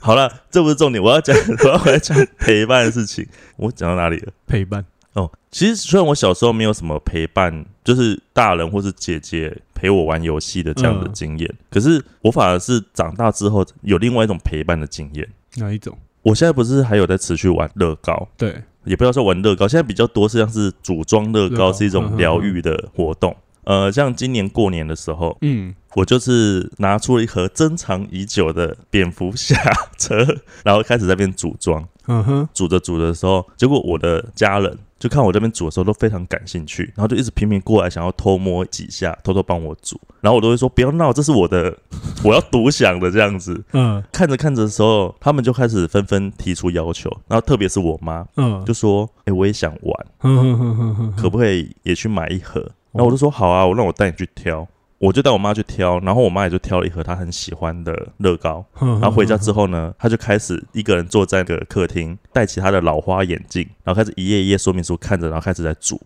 [0.00, 3.26] 好了，这不是重点，我要讲我要回来讲陪伴的事情。
[3.56, 4.32] 我讲到哪里了？
[4.46, 4.84] 陪伴。
[5.14, 15.28] 哦，其实虽然我小时候没有什么陪伴，就是大人或是姐姐陪我玩游戏的这样的嗯经验，可是我反而是长大之后有另外一种陪伴的经验。
[15.56, 15.96] 哪一种？
[16.22, 23.34] 我现在不是还有在持续玩乐高，对，也不要说玩乐高，现在比较多是像是组装乐高是一种疗愈的活动。
[23.70, 29.54] 呃，像今年过年的时候，嗯，我就是拿出了一盒珍藏已久的蝙蝠侠
[29.96, 30.26] 车，
[30.64, 31.86] 然后开始在那边组装。
[32.08, 41.72] 嗯哼，煮着煮着的时候，结果我的家人就看我这边煮的时候都非常感兴趣，然后就一直频频过来想要偷摸几下，偷偷帮我煮，然后我都会说不要闹，这是我的，
[42.24, 43.62] 我要独享的这样子。
[43.72, 54.66] 嗯看着看着的时候，他们就开始纷纷提出要求，然后特别是我妈嗯，就说：“哎、我也想玩，可不可以也去买一盒？”然后我就说：“好啊，我让我带你去挑。”
[55.00, 58.62] 我就带我妈去挑，然后我妈也就挑了一盒她很喜欢的乐高。
[58.78, 65.98] 然后回家之后呢，她就开始一个人坐在那个客厅，戴起她的老花眼镜，然后开始一页一页说明书看着，然后开始在煮。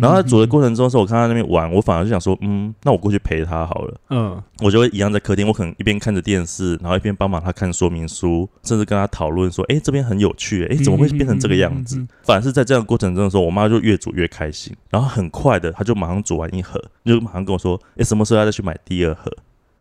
[0.00, 4.00] 然后在煮的过程中的时候，我看她那边玩，我反而就想说，嗯，那我过去陪她好了。
[4.08, 11.98] 嗯我就会一样在客厅，我可能一边看着电视，然后一边帮忙她看说明书，甚至跟她讨论说，哎，这边很有趣，哎，怎么会变成这个样子？
[11.98, 19.30] 嗯反而是在这样的过程中的时候，我妈就越煮越开心，然后很快的，她就马上煮完一盒，就马上跟我说，哎，什么时候要再去买第二盒？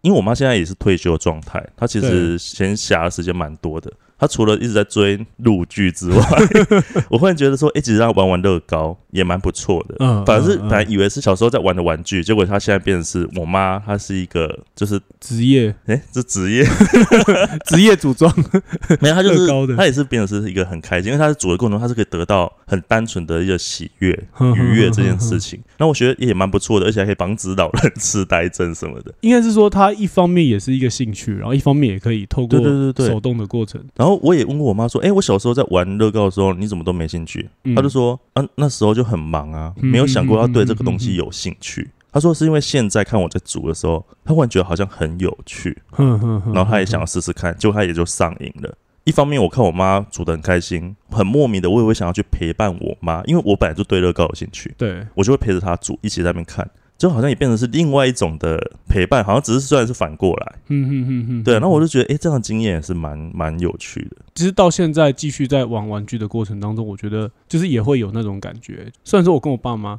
[0.02, 3.92] 因为我妈现在也是退休状态，她其实闲暇的时间蛮多的。
[4.18, 6.26] 她除了一直在追陆剧之外，
[7.10, 9.96] 我忽然觉得说，哎、其实让她玩玩乐高也蛮不错的。
[10.00, 15.74] 嗯，反正是嗯本来以为是小时候在玩的玩具，结果他现在变成是我妈，她是一个就是职业。
[15.86, 16.66] 哎、这职业？
[17.66, 18.34] 职业组装，
[19.02, 19.76] 没有，她就是乐高的。
[19.76, 24.12] 她也是变成是一个很开心，因为她在组的过程中，她是可以得到很单纯的一个喜悦、
[24.56, 25.60] 愉悦这件事情。
[25.78, 29.14] 那我觉得也蛮不错的，而且还可以防止老人痴呆症什么的。
[29.22, 33.08] 应该是说他一方面也是一个兴趣，然后一方面也可以透过对对对对。
[33.10, 37.76] 手动的过程，然后我也问过我妈说：“哎、我小时候在玩乐高的时候，你怎么都没兴趣？”嗯。
[37.76, 48.76] 她就说：“啊，那时候就很忙啊，嗯没有想过要对这个东西有兴趣。”他说：“是因为现在看我在煮的时候，他忽然觉得好像很有趣，然后他也想要试试看，结果他也就上瘾了。
[49.04, 56.68] 一方面我看我妈煮的很开心，很莫名的，我也会想要去陪伴我妈，因为我本来就对乐高有兴趣，对，我就会陪着她煮，一起在那边看。”
[57.00, 61.54] 就好像也变成是另外一种的陪伴，好像只是虽然是反过来，嗯哼哼哼，对。
[61.54, 64.18] 然后我就觉得，哎、这样的经验也是蛮蛮有趣的。
[64.36, 68.92] 其实到现在继续在玩玩具的过程当中，我觉得就是也会有那种感觉。
[69.06, 69.98] 虽然说我跟我爸妈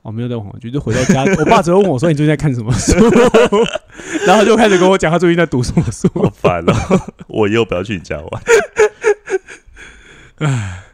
[0.00, 2.94] 哦没有在玩玩具，就回到家， 我爸只会问我说：“你最近在看什么书？”
[4.26, 6.08] 然后他就开始跟我讲他最近在读什么书。
[6.18, 6.72] 好烦哦！
[7.28, 8.42] 我以后不要去你家玩。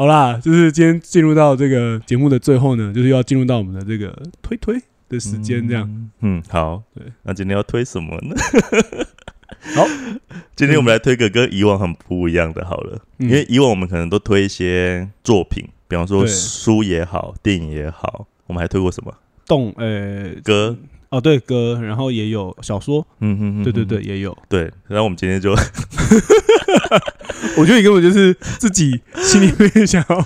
[0.00, 4.80] 好啦，就是今天进入到这个节目的最后呢，就是要进入到我们的这个推推
[5.10, 5.86] 的时间，这样。
[5.86, 6.10] 嗯。
[6.20, 6.82] 嗯，好。
[6.94, 8.34] 对，那今天要推什么呢？
[9.76, 9.84] 好，
[10.56, 12.98] 今天我们来推个跟以往很不一样的，好了。
[13.18, 19.12] 嗯因为以往我们可能都推一些作品，比方说对书也好，电影也好，我们还推过什么
[19.46, 20.78] 动呃歌？
[21.10, 24.36] 哦对歌，然后也有小说，嗯哼哼，对对对，也有。
[24.48, 24.70] 对。
[24.86, 25.50] 然后我们今天就
[27.56, 30.24] 我觉得你根本就是自己心里面想要，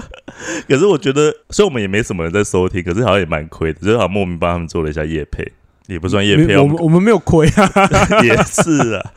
[0.68, 5.52] 可是我觉得，虽然我们也没什么人在收听，可是好像也蛮亏的，就是好像莫名帮他们做了一下夜配。
[5.86, 7.72] 也不算叶配，我们我们没有亏啊，
[8.22, 9.10] 也是啊。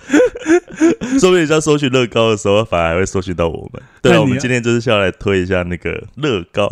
[1.19, 3.83] 说不定在搜取乐高的时候，反而还会搜取到我们。
[4.01, 6.69] 对啊，我们今天就是要来推一下那个乐高，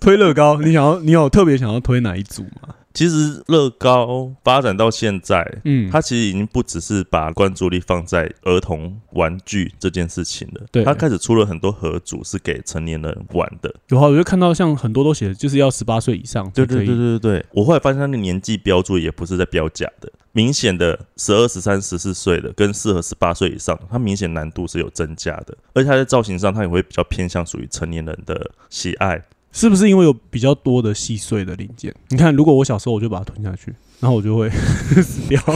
[0.00, 0.60] 推乐高。
[0.60, 2.74] 你想要，你有特别想要推哪一组吗？
[2.94, 10.62] 其实乐高发展到现在，嗯，它其实已经不只是把关注力放在儿童玩具这件事情了。
[10.70, 13.74] 对，它开始出了很多合组是给成年人玩的。
[13.88, 16.50] 有啊，我就看到像很多都写就是要十八岁以上。
[16.50, 29.22] 对对对对对，我后来发现它的年纪标注也不是在标假的，明显的十二、十三、十四岁的跟适合十八岁以上，它明显难度是有增加的，而且它在造型上它也会比较偏向属于成年人的喜爱。
[29.52, 31.94] 是不是因为有比较多的细碎的零件？
[32.08, 34.48] 你看，如果我小时候我就把它吞下去，然后我就会
[35.02, 35.40] 死掉。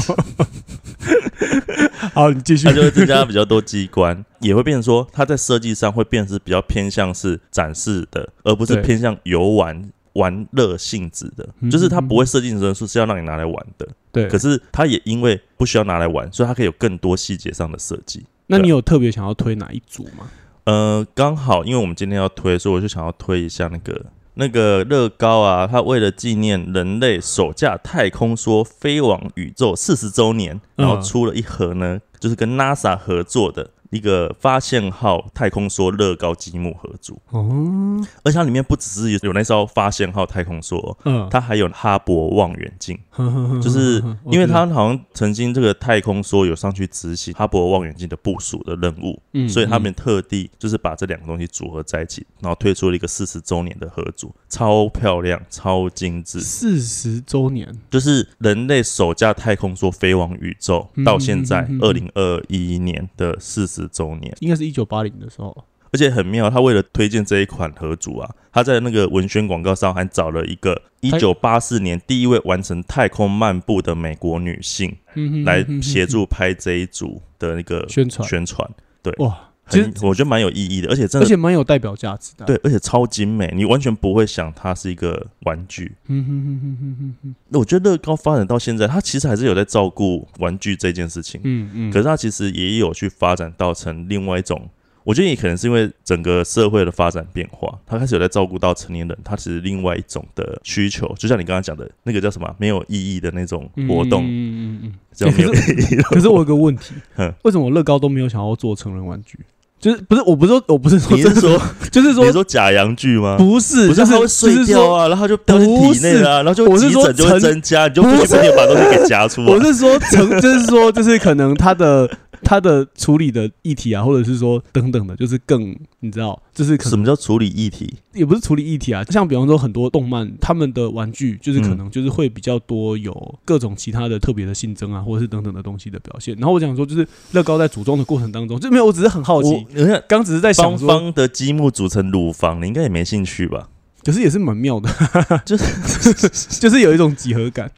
[2.13, 2.67] 好，你继续。
[2.67, 11.49] 它就会增加比较多机关，也会变成说，它在设计上会变是比较偏向是展示的，而不是偏向游玩玩乐性质的。
[11.71, 13.89] 就是它不会设计成说是要让你拿来玩的。
[14.13, 14.29] 对。
[14.29, 18.25] 可是它也因为不需要拿来玩，所以它可以有更多细节上的设计。
[18.47, 20.31] 那你有特别想要推哪一组吗？
[20.67, 33.71] 呃，刚好因为我们今天要推，所以我就想要推一下那个那个乐高啊，它为了纪念人类首架太空梭飞往宇宙四十周年，然后出了一盒呢，就是跟 NASA 合作的。
[33.97, 37.21] 一个发现号太空梭乐高积木合组。
[37.31, 42.99] 哦，而且它里面不只是有那艘发现号太空梭，嗯，它还有哈勃望远镜，
[43.63, 56.41] 就是因为它好像曾经这个太空梭有上去执行哈勃望远镜的部署的任务，嗯，所以他们特地就是把这两个东西组合在一起，然后推出了一个四十周年的合组，超漂亮，超精致。
[56.41, 57.67] 四十周年。
[57.91, 63.67] 就是人类首架太空梭飞往宇宙到现在二零二一年的四。
[63.67, 64.35] 十周年。
[64.41, 74.97] 应该是一九八零的时候，而且很妙，他为了推荐这一款合组啊，他在那个文宣广告上还找了一个一九八四年第一位完成太空漫步的美国女性，
[75.45, 78.29] 来协助拍这一组的那个宣传。
[78.29, 78.69] 宣传。
[79.03, 82.47] 对，哇，其实我觉得蛮有意义的，而且真的，而且蛮有代表价值的。
[82.47, 85.93] 对，而且超精美，你完全不会想它是一个玩具。
[86.07, 87.35] 嗯哼哼哼哼哼哼。
[87.49, 91.41] 那我觉得乐高发展到现在，它其实还是有在照顾玩具这件事情。
[91.43, 91.91] 嗯嗯。
[91.91, 94.69] 可是它其实也有去发展到成另外一种，
[95.03, 101.13] 我觉得也可能是因为整个社会的发展变化，它开始有在照顾到成年人，它其实另外一种的需求。
[101.19, 104.25] 就像你刚刚讲的那个叫什么没有意义的那种活动。
[104.25, 104.95] 嗯嗯嗯。
[105.19, 106.95] 可是可是我有个问题，
[107.43, 109.41] 为什么乐高都没有想要做成人玩具？
[109.79, 111.61] 就是不是，我不是说，我不是说， 你是说，
[111.93, 113.37] 就是说，你说假阳具吗？
[113.39, 119.53] 不是，不是它会碎掉啊，然后就掉进体内啊，然后就急诊就会增加，你就不停把东西给夹出来。
[119.53, 122.09] 我是说成， 就是说，就是可能它的。
[122.43, 127.95] 它的处理的议题啊，或者是说等等的，就是更你知道，就是什么叫处理议题？
[128.15, 136.35] 也不是处理议题啊，像比方说很多动漫，他们的玩具就是可能就是会比较多有各种其他的特别的性征啊，或者是等等的东西的表现。
[136.37, 139.67] 然后我想说，就是乐高在组装的过程当中，就没有，我只是很好奇，
[140.09, 143.69] 刚只是在想说，方方的积木组成乳房，你应该也没兴趣吧？
[144.05, 144.89] 可是也是蛮妙的，
[145.45, 147.71] 就是就是有一种几何感。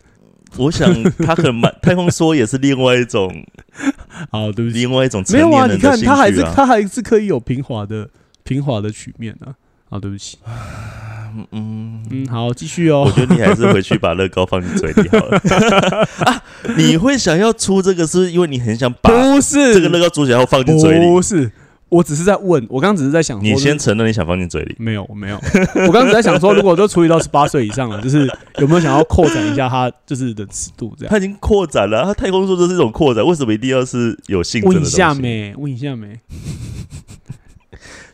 [0.57, 3.33] 我想，他可能蛮太空梭也是另外一种，
[4.31, 5.67] 好，对不起，另外一种没有啊。
[5.67, 8.09] 你看，他还是他还是可以有平滑的
[8.45, 9.55] 平滑的曲面啊。
[9.91, 10.39] 好，对不起，
[11.53, 13.05] 嗯嗯，好，继续哦。
[13.07, 15.39] 我觉得你还是回去把乐高放进嘴里好了。
[16.27, 16.43] 啊，
[16.77, 21.07] 你会想要出这个，是因为你很想把不是这个乐高煮起来后放进嘴里？
[21.07, 21.51] 不是。
[21.89, 24.77] 我只是在问，我刚刚只是在想，你先承认你想放进嘴里？
[24.79, 25.37] 没有，我没有。
[25.87, 30.95] 我刚刚只在想说，如果都处理到十八岁以上了，就是有没有想要扩展一下他就是的尺度？
[30.99, 32.05] 这样，他已经扩展了。
[32.05, 35.55] 他太空梭就是一种扩展，为什么一定要是有性问一下没？
[35.57, 36.21] 问一下没？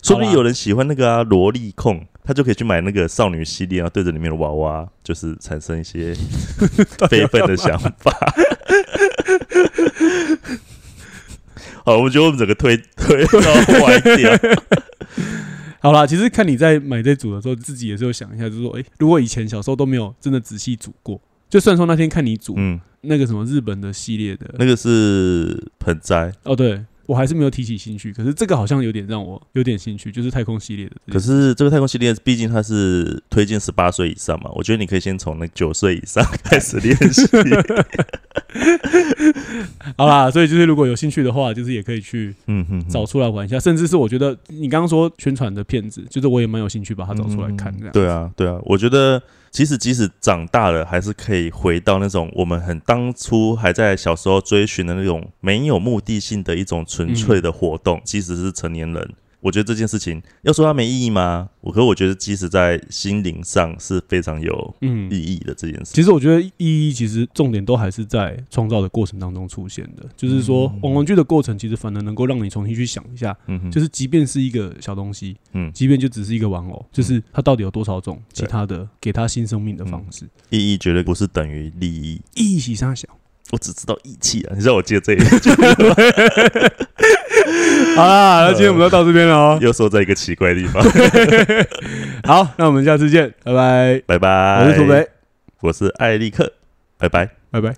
[0.03, 6.15] 说不定有人喜欢那个啊，萝莉控，他就可以去买那个少女系列，然后对着里面的娃娃，就是产生一些
[7.09, 8.13] 非分的想法。
[11.85, 13.53] 好，我觉得我们整个推推到
[13.85, 14.31] 歪掉。
[15.81, 21.21] 好啦，其实看你在买这组的时候，自己也是有想一下，就是说，哎，如果以前小时候都没有真的仔细煮过，
[21.51, 26.83] 就算说那天看你煮，嗯，那个什么日本的系列的，那个是盆栽哦，对。
[27.07, 30.93] 我还是没有提起兴趣，可是这个好像有点让我有点兴趣，就是太空系列的。
[31.13, 37.27] 可是这个太空系列毕竟它是推荐十八岁以上嘛，我觉得你可以先从那九岁以上开始练习。
[39.97, 47.93] 好啦，所以就是如果有兴趣的话，就是也可以去嗯嗯找出来玩一下，甚至是我觉得你刚刚说宣传的片子，就是我也蛮有兴趣把它找出来看这样。
[47.93, 49.23] 对啊，对啊，我觉得。
[49.55, 58.03] 其实，即使长大了，还是可以回到那种我们很当初还在小时候追寻的那种没有目的性的一种纯粹的活动。
[58.05, 59.15] 即使是成年人，
[59.45, 61.51] 我觉得这件事情要说它没意义吗？
[61.61, 65.93] 我可我觉得，即使在心灵上是非常有嗯意，义的这件事。
[65.93, 82.19] 其实我觉得意义其实重点都还是在创造的过程当中出现的，就是说嗯玩玩具的过程其实反而能够让你重新去想一下，嗯哼，就是即便是一个小东西，嗯即便就只是一个玩偶，就是它到底有多少种其他的给它新生命的方式，意义绝对不是等于利益。
[82.35, 83.07] 意义其上小。
[83.51, 84.53] 我只知道义气啊！
[84.57, 85.51] 你知道我接这一句
[87.95, 89.59] 好啦，那今天我们就到这边了哦。
[89.63, 90.83] 又说在一个奇怪的地方。
[92.25, 94.03] 好，那我们下次见，拜拜。
[94.07, 94.65] 拜拜。
[94.65, 95.09] 我是土肥，
[95.61, 96.53] 我是艾利克，
[96.99, 97.31] 拜拜。
[97.51, 97.75] 拜拜。